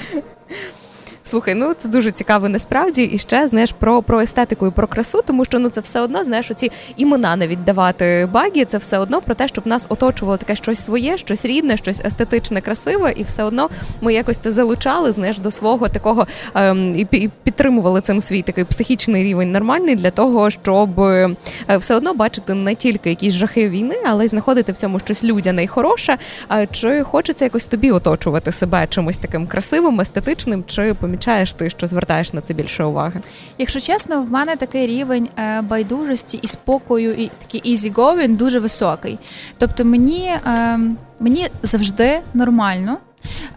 Слухай, 1.29 1.55
ну 1.55 1.75
це 1.75 1.89
дуже 1.89 2.13
цікаво 2.13 2.49
насправді. 2.49 3.03
І 3.03 3.19
ще 3.19 3.49
знаєш 3.49 3.73
про 3.73 4.03
про 4.03 4.21
естетику 4.21 4.67
і 4.67 4.71
про 4.71 4.87
красу, 4.87 5.23
тому 5.27 5.45
що 5.45 5.59
ну 5.59 5.69
це 5.69 5.81
все 5.81 6.01
одно 6.01 6.25
знаєш, 6.25 6.51
оці 6.51 6.71
імена 6.97 7.37
навіть 7.37 7.65
давати 7.65 8.29
багі, 8.33 8.65
це 8.65 8.79
все 8.79 8.99
одно 8.99 9.21
про 9.21 9.35
те, 9.35 9.49
щоб 9.49 9.67
нас 9.67 9.87
оточувало 9.89 10.37
таке 10.37 10.57
щось 10.57 10.85
своє, 10.85 11.19
щось 11.19 11.45
рідне, 11.45 11.77
щось 11.77 12.01
естетичне, 12.05 12.61
красиве, 12.61 13.13
і 13.17 13.23
все 13.23 13.45
одно 13.45 13.69
ми 14.01 14.15
якось 14.15 14.37
це 14.37 14.53
залучали, 14.53 15.13
знаєш, 15.13 15.39
до 15.39 15.51
свого 15.51 15.89
такого 15.89 16.27
ем, 16.55 16.99
і, 16.99 17.29
підтримували 17.43 18.01
цим 18.01 18.21
свій 18.21 18.43
такий 18.43 18.65
психічний 18.65 19.25
рівень 19.25 19.53
нормальний 19.53 19.97
для 19.97 20.11
того, 20.11 20.51
щоб 20.51 21.01
е, 21.01 21.31
все 21.79 21.95
одно 21.95 22.15
бачити 22.15 22.55
не 22.55 22.75
тільки 22.75 23.11
якісь 23.11 23.35
жахи 23.35 23.69
війни, 23.69 23.97
але 24.07 24.25
й 24.25 24.29
знаходити 24.29 24.73
в 24.73 24.77
цьому 24.77 24.99
щось 24.99 25.25
людяне 25.25 25.65
і 25.65 25.67
хороше. 25.67 26.19
А 26.49 26.67
чи 26.67 27.03
хочеться 27.03 27.45
якось 27.45 27.67
тобі 27.67 27.91
оточувати 27.91 28.53
себе 28.53 28.87
чимось 28.91 29.17
таким 29.17 29.47
красивим, 29.47 30.01
естетичним, 30.01 30.65
чи 30.67 30.95
помічаєш 31.19 31.53
ти, 31.53 31.71
що 31.71 31.87
звертаєш 31.87 32.33
на 32.33 32.41
це 32.41 32.55
більше 32.55 32.85
уваги? 32.85 33.21
Якщо 33.59 33.81
чесно, 33.81 34.23
в 34.23 34.31
мене 34.31 34.57
такий 34.57 34.87
рівень 34.87 35.29
е, 35.39 35.61
байдужості 35.63 36.39
і 36.43 36.47
спокою, 36.47 37.15
і 37.15 37.31
такий 37.47 37.77
easy 37.77 37.93
going 37.93 38.37
дуже 38.37 38.59
високий. 38.59 39.19
Тобто 39.59 39.85
мені, 39.85 40.31
е, 40.47 40.79
мені 41.21 41.49
завжди 41.63 42.21
нормально. 42.35 42.99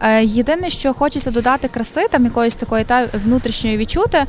Е, 0.00 0.24
єдине, 0.24 0.70
що 0.70 0.94
хочеться 0.94 1.30
додати 1.30 1.68
краси, 1.68 2.08
там 2.10 2.24
якоїсь 2.24 2.54
такої 2.54 2.84
та 2.84 3.08
внутрішньої 3.24 3.76
відчути. 3.76 4.24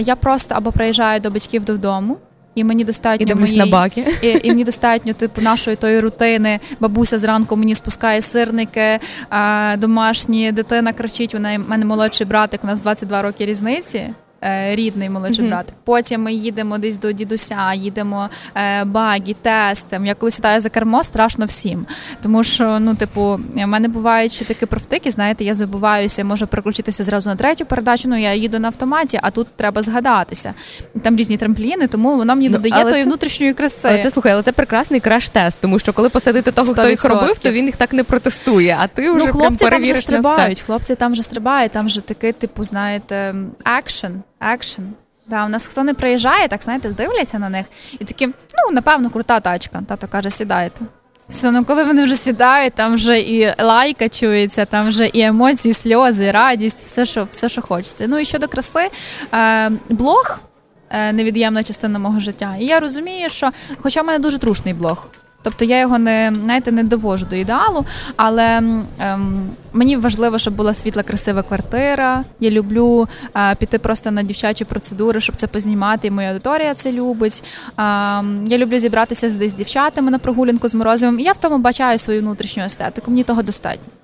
Я 0.00 0.16
просто 0.16 0.54
або 0.54 0.72
приїжджаю 0.72 1.20
до 1.20 1.30
батьків 1.30 1.64
додому. 1.64 2.16
І 2.56 2.64
мені 2.64 2.84
достатньо 2.84 3.26
і 3.32 3.34
моєї, 3.34 3.58
на 3.58 3.66
баки. 3.66 4.06
І, 4.22 4.38
і 4.42 4.48
мені 4.48 4.64
достатньо 4.64 5.12
типу 5.12 5.40
нашої 5.40 5.76
тої 5.76 6.00
рутини. 6.00 6.60
Бабуся 6.80 7.18
зранку 7.18 7.56
мені 7.56 7.74
спускає 7.74 8.20
сирники, 8.20 8.98
домашні 9.78 10.52
дитина 10.52 10.92
кричить. 10.92 11.34
Вона 11.34 11.58
мене 11.58 11.84
молодший 11.84 12.26
братик, 12.26 12.64
у 12.64 12.66
нас 12.66 12.80
22 12.80 13.22
роки 13.22 13.46
різниці. 13.46 14.10
Е, 14.44 14.76
рідний 14.76 15.10
молодший 15.10 15.44
mm-hmm. 15.44 15.48
брат. 15.48 15.72
Потім 15.84 16.22
ми 16.22 16.32
їдемо 16.32 16.78
десь 16.78 16.98
до 16.98 17.12
дідуся, 17.12 17.72
їдемо 17.74 18.30
е, 18.54 18.84
багі, 18.84 19.36
тестем. 19.42 20.06
Я 20.06 20.14
коли 20.14 20.30
сідаю 20.30 20.60
за 20.60 20.68
кермо, 20.68 21.02
страшно 21.02 21.46
всім. 21.46 21.86
Тому 22.22 22.44
що, 22.44 22.78
ну, 22.78 22.94
типу, 22.94 23.40
в 23.54 23.66
мене 23.66 23.88
бувають 23.88 24.32
ще 24.32 24.44
такі 24.44 24.66
провтики, 24.66 25.10
знаєте, 25.10 25.44
я 25.44 25.54
забуваюся, 25.54 26.24
можу 26.24 26.46
переключитися 26.46 27.04
зразу 27.04 27.30
на 27.30 27.36
третю 27.36 27.64
передачу. 27.66 28.08
Ну 28.08 28.16
я 28.16 28.34
їду 28.34 28.58
на 28.58 28.68
автоматі, 28.68 29.18
а 29.22 29.30
тут 29.30 29.46
треба 29.56 29.82
згадатися. 29.82 30.54
Там 31.02 31.16
різні 31.16 31.36
трампліни, 31.36 31.86
тому 31.86 32.16
воно 32.16 32.36
мені 32.36 32.48
ну, 32.48 32.58
додає 32.58 32.84
тої 32.84 33.02
це... 33.02 33.04
внутрішньої 33.04 33.52
краси. 33.52 33.88
Але 33.88 34.02
це 34.02 34.10
слухай, 34.10 34.32
але 34.32 34.42
це 34.42 34.52
прекрасний 34.52 35.00
краш-тест, 35.00 35.58
тому 35.60 35.78
що 35.78 35.92
коли 35.92 36.08
посадити 36.08 36.52
того, 36.52 36.72
100%. 36.72 36.74
хто 36.74 36.88
їх 36.88 37.04
робив, 37.04 37.38
то 37.38 37.50
він 37.50 37.66
їх 37.66 37.76
так 37.76 37.92
не 37.92 38.04
протестує. 38.04 38.76
А 38.80 38.86
ти 38.86 39.10
вже 39.10 39.26
ну, 39.26 39.32
хлопці 39.32 39.64
прям 39.64 39.70
там 39.70 39.82
вже 39.82 40.02
стрибають. 40.02 40.60
Хлопці 40.60 40.94
там 40.94 41.12
вже 41.12 41.22
стрибають, 41.22 41.72
там 41.72 41.86
вже 41.86 42.00
такий, 42.00 42.32
типу, 42.32 42.64
знаєте, 42.64 43.34
екшен. 43.78 44.22
Екшн. 44.54 44.82
Да, 45.26 45.44
у 45.44 45.48
нас 45.48 45.66
хто 45.66 45.84
не 45.84 45.94
приїжджає, 45.94 46.48
так 46.48 46.62
знаєте, 46.62 46.88
дивляться 46.88 47.38
на 47.38 47.48
них 47.48 47.66
і 47.98 48.04
такі, 48.04 48.26
ну, 48.26 48.72
напевно, 48.72 49.10
крута 49.10 49.40
тачка. 49.40 49.82
Тато 49.88 50.08
каже, 50.08 50.30
сідайте. 50.30 50.84
Все, 51.28 51.50
ну 51.50 51.64
коли 51.64 51.84
вони 51.84 52.04
вже 52.04 52.14
сідають, 52.14 52.74
там 52.74 52.94
вже 52.94 53.20
і 53.20 53.62
лайка 53.62 54.08
чується, 54.08 54.64
там 54.64 54.88
вже 54.88 55.06
і 55.06 55.20
емоції, 55.20 55.74
сльози, 55.74 56.30
радість, 56.30 56.78
все, 56.78 57.06
що 57.06 57.26
все, 57.30 57.48
що 57.48 57.62
хочеться. 57.62 58.06
Ну 58.08 58.18
і 58.18 58.24
щодо 58.24 58.48
краси, 58.48 58.90
е, 59.34 59.70
блог 59.88 60.38
е, 60.90 61.12
невід'ємна 61.12 61.62
частина 61.62 61.98
мого 61.98 62.20
життя. 62.20 62.56
І 62.60 62.64
я 62.64 62.80
розумію, 62.80 63.30
що, 63.30 63.50
хоча 63.78 64.02
в 64.02 64.06
мене 64.06 64.18
дуже 64.18 64.38
трушний 64.38 64.74
блог. 64.74 65.08
Тобто 65.46 65.64
я 65.64 65.80
його 65.80 65.98
не 65.98 66.32
знаєте, 66.44 66.72
не 66.72 66.84
довожу 66.84 67.26
до 67.26 67.36
ідеалу, 67.36 67.84
але 68.16 68.62
ем, 68.98 69.50
мені 69.72 69.96
важливо, 69.96 70.38
щоб 70.38 70.54
була 70.54 70.74
світла, 70.74 71.02
красива 71.02 71.42
квартира. 71.42 72.24
Я 72.40 72.50
люблю 72.50 73.08
е, 73.36 73.54
піти 73.54 73.78
просто 73.78 74.10
на 74.10 74.22
дівчачі 74.22 74.64
процедури, 74.64 75.20
щоб 75.20 75.36
це 75.36 75.46
познімати. 75.46 76.08
і 76.08 76.10
Моя 76.10 76.28
аудиторія 76.28 76.74
це 76.74 76.92
любить. 76.92 77.44
Ем, 77.78 78.44
я 78.48 78.58
люблю 78.58 78.78
зібратися 78.78 79.30
десь 79.30 79.52
з 79.52 79.54
дівчатами 79.54 80.10
на 80.10 80.18
прогулянку 80.18 80.68
з 80.68 80.74
морозивом. 80.74 81.20
Я 81.20 81.32
в 81.32 81.36
тому 81.36 81.58
бачаю 81.58 81.98
свою 81.98 82.20
внутрішню 82.20 82.64
естетику. 82.64 83.10
Мені 83.10 83.24
того 83.24 83.42
достатньо. 83.42 83.95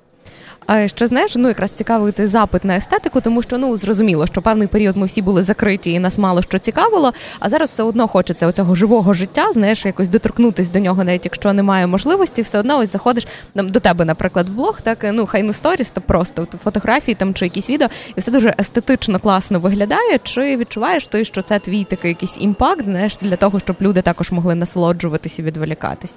А 0.66 0.88
ще 0.88 1.07
знаєш, 1.07 1.37
ну 1.37 1.48
якраз 1.48 1.70
цікавий 1.70 2.12
цей 2.12 2.27
запит 2.27 2.64
на 2.64 2.77
естетику, 2.77 3.20
тому 3.20 3.42
що 3.42 3.59
ну 3.59 3.77
зрозуміло, 3.77 4.27
що 4.27 4.42
певний 4.42 4.68
період 4.68 4.96
ми 4.96 5.07
всі 5.07 5.22
були 5.22 5.42
закриті 5.42 5.92
і 5.92 5.98
нас 5.98 6.18
мало 6.18 6.42
що 6.42 6.59
цікавило. 6.59 7.12
А 7.40 7.48
зараз 7.48 7.70
все 7.70 7.83
одно 7.83 8.09
хочеться 8.09 8.46
оцього 8.46 8.75
живого 8.75 9.12
життя, 9.12 9.53
знаєш, 9.53 9.87
якось 9.87 10.09
доторкнутися 10.09 10.72
до 10.72 10.79
нього, 10.79 11.05
навіть 11.05 11.25
якщо 11.25 11.53
немає 11.53 11.87
можливості, 11.87 12.42
все 12.42 12.59
одно 12.59 12.79
ось 12.79 12.92
заходиш 12.92 13.27
там 13.55 13.70
до 13.70 13.81
тебе, 13.81 14.05
наприклад, 14.05 14.48
в 14.48 14.53
блог, 14.53 14.81
так 14.81 15.07
ну 15.12 15.27
хай 15.27 15.42
не 15.42 15.53
сторіс, 15.53 15.90
то 15.90 16.01
просто 16.01 16.46
фотографії 16.64 17.14
там 17.14 17.35
чи 17.35 17.44
якісь 17.44 17.70
відео, 17.70 17.88
і 18.16 18.20
все 18.20 18.31
дуже 18.31 18.55
естетично 18.59 19.18
класно 19.18 19.61
виглядає. 19.61 20.18
Чи 20.22 20.57
відчуваєш 20.57 21.07
ти, 21.07 21.25
що 21.25 21.42
це 21.42 21.59
твій 21.59 21.85
такий 21.85 22.09
якийсь 22.09 22.37
імпакт, 22.40 22.85
знаєш, 22.85 23.16
для 23.20 23.37
того, 23.37 23.61
щоб 23.61 23.77
люди 23.81 24.03
також 24.03 24.31
могли 24.31 24.55
насолоджуватися 24.55 25.42
і 25.42 25.44
відволікатись? 25.44 26.16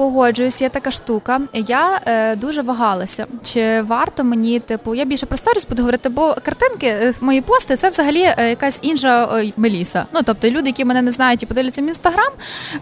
Погоджуюсь, 0.00 0.62
є 0.62 0.68
така 0.68 0.90
штука. 0.90 1.40
Я 1.54 2.00
е, 2.06 2.36
дуже 2.36 2.62
вагалася. 2.62 3.26
Чи 3.44 3.82
варто 3.82 4.24
мені, 4.24 4.60
типу, 4.60 4.94
я 4.94 5.04
більше 5.04 5.26
про 5.26 5.36
сторіс 5.36 5.66
буду 5.66 5.82
говорити, 5.82 6.08
бо 6.08 6.36
картинки, 6.42 6.86
е, 6.86 7.12
мої 7.20 7.40
пости 7.40 7.76
це 7.76 7.88
взагалі 7.88 8.22
е, 8.22 8.48
якась 8.48 8.78
інша 8.82 9.42
Меліса. 9.56 10.06
Ну 10.12 10.20
тобто 10.24 10.50
люди, 10.50 10.68
які 10.68 10.84
мене 10.84 11.02
не 11.02 11.10
знають 11.10 11.42
і 11.42 11.46
подивляться 11.46 11.82
в 11.82 11.84
інстаграм. 11.84 12.32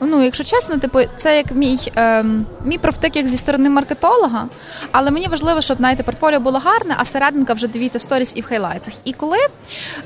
Ну, 0.00 0.22
якщо 0.22 0.44
чесно, 0.44 0.78
типу, 0.78 1.00
це 1.16 1.36
як 1.36 1.52
мій 1.52 1.78
е, 1.96 2.24
мій 2.64 2.78
профтик 2.78 3.16
як 3.16 3.26
зі 3.26 3.36
сторони 3.36 3.70
маркетолога. 3.70 4.48
Але 4.92 5.10
мені 5.10 5.26
важливо, 5.26 5.60
щоб 5.60 5.76
знаєте, 5.76 6.02
портфоліо 6.02 6.40
було 6.40 6.58
гарне, 6.58 6.94
а 6.98 7.04
серединка 7.04 7.52
вже 7.52 7.68
дивіться 7.68 7.98
в 7.98 8.02
сторіс 8.02 8.32
і 8.36 8.40
в 8.40 8.46
хайлайтсах. 8.46 8.94
І 9.04 9.12
коли 9.12 9.38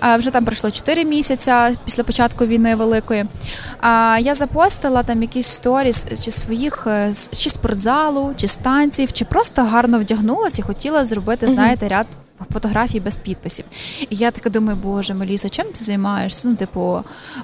е, 0.05 0.17
вже 0.17 0.31
там 0.31 0.45
пройшло 0.45 0.71
4 0.71 1.05
місяці 1.05 1.53
після 1.85 2.05
початку 2.05 2.47
війни 2.47 2.75
великої, 2.75 3.21
е, 3.21 3.27
я 4.21 4.35
запостила 4.35 5.03
там 5.03 5.23
якісь 5.23 5.47
сторіс 5.47 6.07
чи 6.25 6.31
своїх 6.31 6.87
чи 7.39 7.51
спортзалу, 7.51 8.35
чи 8.37 8.49
станції, 8.49 9.09
чи 9.13 9.25
просто 9.25 9.63
гарно 9.63 9.99
вдягнулася 9.99 10.57
і 10.59 10.63
хотіла 10.63 11.05
зробити, 11.05 11.49
знаєте, 11.49 11.89
ряд. 11.89 12.07
Фотографій 12.53 13.01
без 13.01 13.19
підписів. 13.19 13.65
І 14.01 14.17
я 14.17 14.31
така 14.31 14.51
думаю, 14.51 14.79
боже, 14.83 15.15
Меліса, 15.15 15.49
чим 15.49 15.67
ти 15.67 15.85
займаєшся? 15.85 16.49
Ну, 16.49 16.55
типу, 16.55 17.01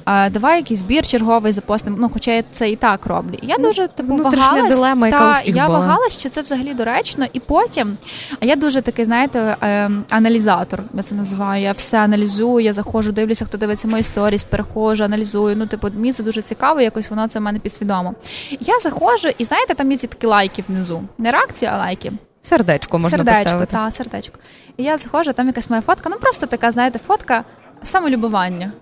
давай 0.07 0.57
якийсь 0.57 0.81
збір 0.81 1.07
черговий 1.07 1.53
запостимо. 1.53 1.97
Ну, 2.01 2.11
хоча 2.13 2.31
я 2.31 2.43
це 2.53 2.71
і 2.71 2.77
так 2.77 3.07
роблю. 3.07 3.39
І 3.43 3.47
я 3.47 3.57
ну, 3.59 3.69
дуже 3.69 3.89
типу 3.89 4.17
вагалась, 4.17 4.69
дилема, 4.69 5.07
яка 5.07 5.19
та, 5.19 5.31
у 5.31 5.43
всіх 5.43 5.57
я 5.57 5.67
була. 5.67 5.79
вагалась, 5.79 6.19
що 6.19 6.29
це 6.29 6.43
взагалі 6.43 6.75
доречно. 6.75 7.27
І 7.33 7.41
потім, 7.41 7.97
а 8.41 8.45
я 8.45 8.57
дуже 8.57 8.83
такий, 8.83 9.05
знаєте, 9.05 9.57
ем, 9.61 10.05
аналізатор. 10.11 10.83
Я 10.95 11.03
це 11.03 11.15
називаю. 11.15 11.63
Я 11.63 11.73
все 11.73 11.99
аналізую, 11.99 12.65
я 12.65 12.73
заходжу, 12.73 13.11
дивлюся, 13.11 13.45
хто 13.45 13.59
дивиться 13.59 13.89
мої 13.89 14.03
сторіс, 14.03 14.45
перехожу, 14.45 15.05
аналізую. 15.05 15.57
Ну, 15.57 15.67
типу, 15.67 15.89
мені 15.95 16.13
це 16.13 16.23
дуже 16.23 16.43
цікаво, 16.43 16.81
якось 16.81 17.11
воно 17.11 17.29
це 17.29 17.39
в 17.39 17.43
мене 17.43 17.59
підсвідомо. 17.59 18.15
Я 18.61 18.79
заходжу, 18.79 19.29
і 19.39 19.45
знаєте, 19.45 19.75
там 19.75 19.93
є 19.93 19.99
ці 19.99 20.07
такі 20.07 20.27
лайки 20.27 20.65
внизу. 20.69 21.03
Не 21.19 21.33
реакція, 21.33 21.71
а 21.75 21.79
лайки. 21.79 22.13
Сердечко 22.43 22.99
можна 22.99 23.19
сердечко, 23.19 23.43
поставити. 23.43 23.73
Та, 23.73 23.91
сердечко. 23.91 24.39
І 24.77 24.83
я 24.83 24.97
заходжу, 24.97 25.33
там 25.33 25.47
якась 25.47 25.71
моя 25.71 25.83
фотка, 25.83 26.09
ну 26.09 26.17
просто 26.17 26.47
така, 26.47 26.71
знаєте, 26.71 26.99
фотка 27.07 27.45
самолюбування. 27.83 28.73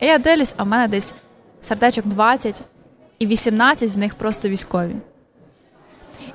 І 0.00 0.06
я 0.06 0.18
дивлюсь, 0.18 0.54
а 0.56 0.62
в 0.62 0.66
мене 0.66 0.88
десь 0.88 1.14
сердечок 1.60 2.06
20 2.06 2.62
і 3.18 3.26
18 3.26 3.90
з 3.90 3.96
них 3.96 4.14
просто 4.14 4.48
військові. 4.48 4.96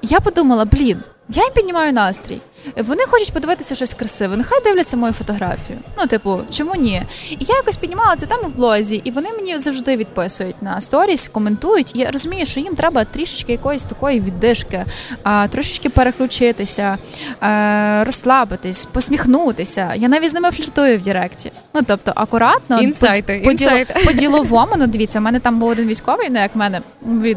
І 0.02 0.08
я 0.08 0.20
подумала, 0.20 0.66
блін, 0.66 1.04
я 1.30 1.44
їм 1.44 1.54
піднімаю 1.54 1.94
настрій. 1.94 2.42
Вони 2.76 3.04
хочуть 3.06 3.34
подивитися 3.34 3.76
щось 3.76 3.94
красиве. 3.94 4.38
Нехай 4.38 4.64
дивляться 4.64 4.98
мою 4.98 5.14
фотографію. 5.14 5.80
Ну, 5.98 6.08
типу, 6.08 6.40
чому 6.52 6.76
ні? 6.76 7.02
І 7.30 7.38
я 7.40 7.56
якось 7.56 7.78
піднімала 7.78 8.16
цю 8.16 8.26
тему 8.26 8.44
в 8.44 8.56
блозі, 8.56 9.02
і 9.04 9.12
вони 9.12 9.30
мені 9.30 9.58
завжди 9.58 9.98
відписують 9.98 10.62
на 10.62 10.82
сторіс, 10.82 11.28
коментують. 11.28 11.96
І 11.96 12.00
я 12.00 12.12
розумію, 12.12 12.46
що 12.46 12.60
їм 12.60 12.76
треба 12.76 13.06
трішечки 13.06 13.52
якоїсь 13.52 13.84
такої 13.84 14.20
віддишки, 14.20 14.86
а, 15.24 15.48
трошечки 15.48 15.90
переключитися, 15.90 16.98
а, 17.40 18.04
розслабитись, 18.06 18.86
посміхнутися. 18.86 19.92
Я 19.96 20.08
навіть 20.08 20.32
з 20.32 20.34
ними 20.34 20.52
фліртую 20.52 20.98
в 21.00 21.02
Директі. 21.02 21.52
Ну 21.74 21.82
тобто, 21.88 22.12
акуратно 22.16 22.82
інсайти, 22.82 23.42
по, 23.44 23.52
інсайти. 23.52 23.96
по 24.06 24.12
діловому. 24.12 24.74
Ну, 24.78 24.88
дивіться, 24.88 25.20
у 25.20 25.22
мене 25.22 25.40
там 25.40 25.60
був 25.60 25.70
один 25.70 25.88
військовий, 25.88 26.30
ну 26.30 26.40
як 26.40 26.56
в 26.56 26.58
мене 26.58 26.82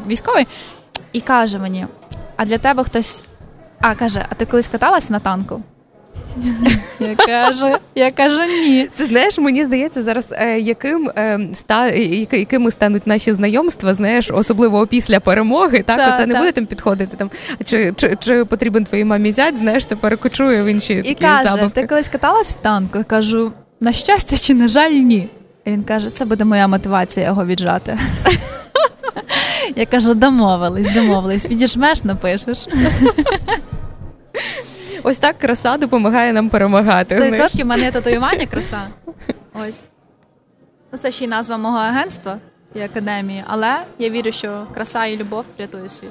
військовий, 0.09 0.47
і 1.13 1.21
каже 1.21 1.59
мені: 1.59 1.87
а 2.37 2.45
для 2.45 2.59
тебе 2.59 2.85
хтось. 2.85 3.23
А 3.81 3.95
каже, 3.95 4.27
а 4.31 4.35
ти 4.35 4.47
колись 4.47 4.69
каталась 4.69 5.11
на 5.11 5.19
танку? 5.19 5.63
Я 7.01 7.17
кажу, 7.17 7.77
я 7.95 8.11
кажу, 8.11 8.41
ні. 8.43 8.89
Це 8.95 9.07
знаєш, 9.07 9.39
мені 9.39 9.65
здається, 9.65 10.03
зараз 10.03 10.35
е, 10.37 10.59
яким 10.59 11.11
е, 11.17 11.41
ста 11.53 11.87
якими 11.87 12.71
стануть 12.71 13.07
наші 13.07 13.33
знайомства, 13.33 13.95
знаєш, 13.95 14.31
особливо 14.31 14.87
після 14.87 15.21
перемоги. 15.21 15.83
Так, 15.83 15.99
так 15.99 16.17
це 16.17 16.27
не 16.27 16.39
буде 16.39 16.53
там 16.53 16.67
підходити 16.67 17.17
там. 17.17 17.31
Чи 17.65 17.93
чи, 17.97 18.17
чи 18.21 18.45
потрібен 18.45 18.85
твоїй 18.85 19.05
мамі 19.05 19.33
зять? 19.33 19.59
Знаєш, 19.59 19.85
це 19.85 19.97
перекочує 19.97 20.63
в 20.63 20.67
інші 20.67 20.95
і 20.95 21.03
такі 21.03 21.15
каже: 21.15 21.49
забавки. 21.49 21.81
Ти 21.81 21.87
колись 21.87 22.09
каталась 22.09 22.55
в 22.55 22.59
танку? 22.59 22.99
Я 22.99 23.05
кажу, 23.05 23.53
на 23.81 23.93
щастя, 23.93 24.37
чи 24.37 24.55
на 24.55 24.69
жаль, 24.69 24.91
ні. 24.91 25.31
І 25.65 25.71
Він 25.71 25.83
каже, 25.83 26.11
це 26.11 26.25
буде 26.25 26.45
моя 26.45 26.69
мотивація 26.69 27.27
його 27.27 27.45
віджати. 27.47 27.99
Я 29.77 29.87
кажу, 29.87 30.15
домовились, 30.15 30.95
домовились. 30.95 31.47
Підіжмеш, 31.47 32.05
напишеш. 32.05 32.67
Ось 35.03 35.19
так 35.19 35.39
краса 35.39 35.77
допомагає 35.77 36.33
нам 36.33 36.49
перемагати. 36.49 37.17
100% 37.17 37.63
в 37.63 37.67
мене 37.67 37.85
є 37.85 37.91
татуювання 37.91 38.47
краса. 38.47 38.81
Ось. 39.69 39.91
Ну, 40.93 40.99
Це 40.99 41.11
ще 41.11 41.25
й 41.25 41.29
назва 41.29 41.57
мого 41.57 41.79
агентства 41.79 42.39
і 42.75 42.81
академії, 42.81 43.45
але 43.47 43.77
я 43.99 44.11
вірю, 44.11 44.33
що 44.33 44.67
краса 44.75 45.07
і 45.07 45.17
любов 45.17 45.45
рятує 45.59 45.89
світ. 45.89 46.11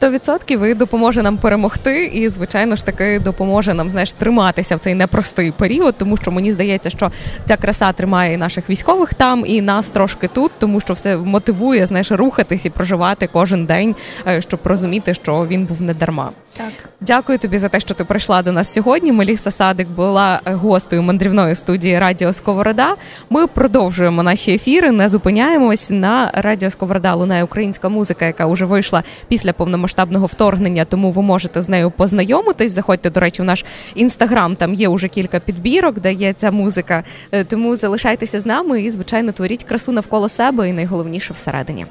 100% 0.00 0.66
і 0.66 0.74
допоможе 0.74 1.22
нам 1.22 1.36
перемогти, 1.36 2.04
і 2.04 2.28
звичайно 2.28 2.76
ж 2.76 2.84
таки 2.84 3.18
допоможе 3.18 3.74
нам 3.74 3.90
знаєш 3.90 4.12
триматися 4.12 4.76
в 4.76 4.78
цей 4.78 4.94
непростий 4.94 5.50
період, 5.50 5.94
тому 5.98 6.16
що 6.16 6.30
мені 6.30 6.52
здається, 6.52 6.90
що 6.90 7.12
ця 7.44 7.56
краса 7.56 7.92
тримає 7.92 8.34
і 8.34 8.36
наших 8.36 8.70
військових 8.70 9.14
там, 9.14 9.44
і 9.46 9.60
нас 9.60 9.88
трошки 9.88 10.28
тут, 10.28 10.52
тому 10.58 10.80
що 10.80 10.94
все 10.94 11.16
мотивує 11.16 11.86
знаєш 11.86 12.10
рухатись 12.10 12.64
і 12.64 12.70
проживати 12.70 13.28
кожен 13.32 13.66
день, 13.66 13.94
е, 14.26 14.42
щоб 14.42 14.60
розуміти, 14.64 15.14
що 15.14 15.46
він 15.46 15.64
був 15.64 15.82
не 15.82 15.94
дарма. 15.94 16.30
Так, 16.56 16.72
дякую 17.00 17.38
тобі 17.38 17.58
за 17.58 17.68
те, 17.68 17.80
що 17.80 17.94
ти 17.94 18.04
прийшла 18.04 18.42
до 18.42 18.52
нас 18.52 18.72
сьогодні. 18.72 19.12
Меліса 19.12 19.50
Садик 19.50 19.88
була 19.88 20.40
гостею 20.44 21.02
мандрівної 21.02 21.54
студії 21.54 21.98
Радіо 21.98 22.32
Сковорода. 22.32 22.94
Ми 23.30 23.46
продовжуємо 23.46 24.22
наші 24.22 24.54
ефіри, 24.54 24.92
не 24.92 25.08
зупиняємось 25.08 25.90
на 25.90 26.30
Радіо 26.34 26.70
Сковорода. 26.70 27.14
Лунає 27.14 27.44
українська 27.44 27.88
музика, 27.88 28.24
яка 28.26 28.46
вже 28.46 28.64
вийшла 28.64 29.02
після 29.28 29.52
повномасштабного 29.52 29.81
вторгнення. 30.26 30.84
Тому 30.84 31.10
ви 31.10 31.22
можете 31.22 31.62
з 31.62 31.68
нею 31.68 31.90
познайомитись. 31.90 32.72
Заходьте, 32.72 33.10
до 33.10 33.20
речі, 33.20 33.42
в 33.42 33.44
наш 33.44 33.64
інстаграм. 33.94 34.56
Там 34.56 34.74
є 34.74 34.88
уже 34.88 35.08
кілька 35.08 35.40
підбірок, 35.40 36.00
де 36.00 36.12
є 36.12 36.32
ця 36.32 36.50
музика. 36.50 37.04
Е, 37.32 37.44
тому 37.44 37.76
залишайтеся 37.76 38.40
з 38.40 38.46
нами 38.46 38.82
і, 38.82 38.90
звичайно, 38.90 39.32
творіть 39.32 39.64
красу 39.64 39.92
навколо 39.92 40.28
себе, 40.28 40.68
і 40.68 40.72
найголовніше 40.72 41.32
всередині. 41.32 41.86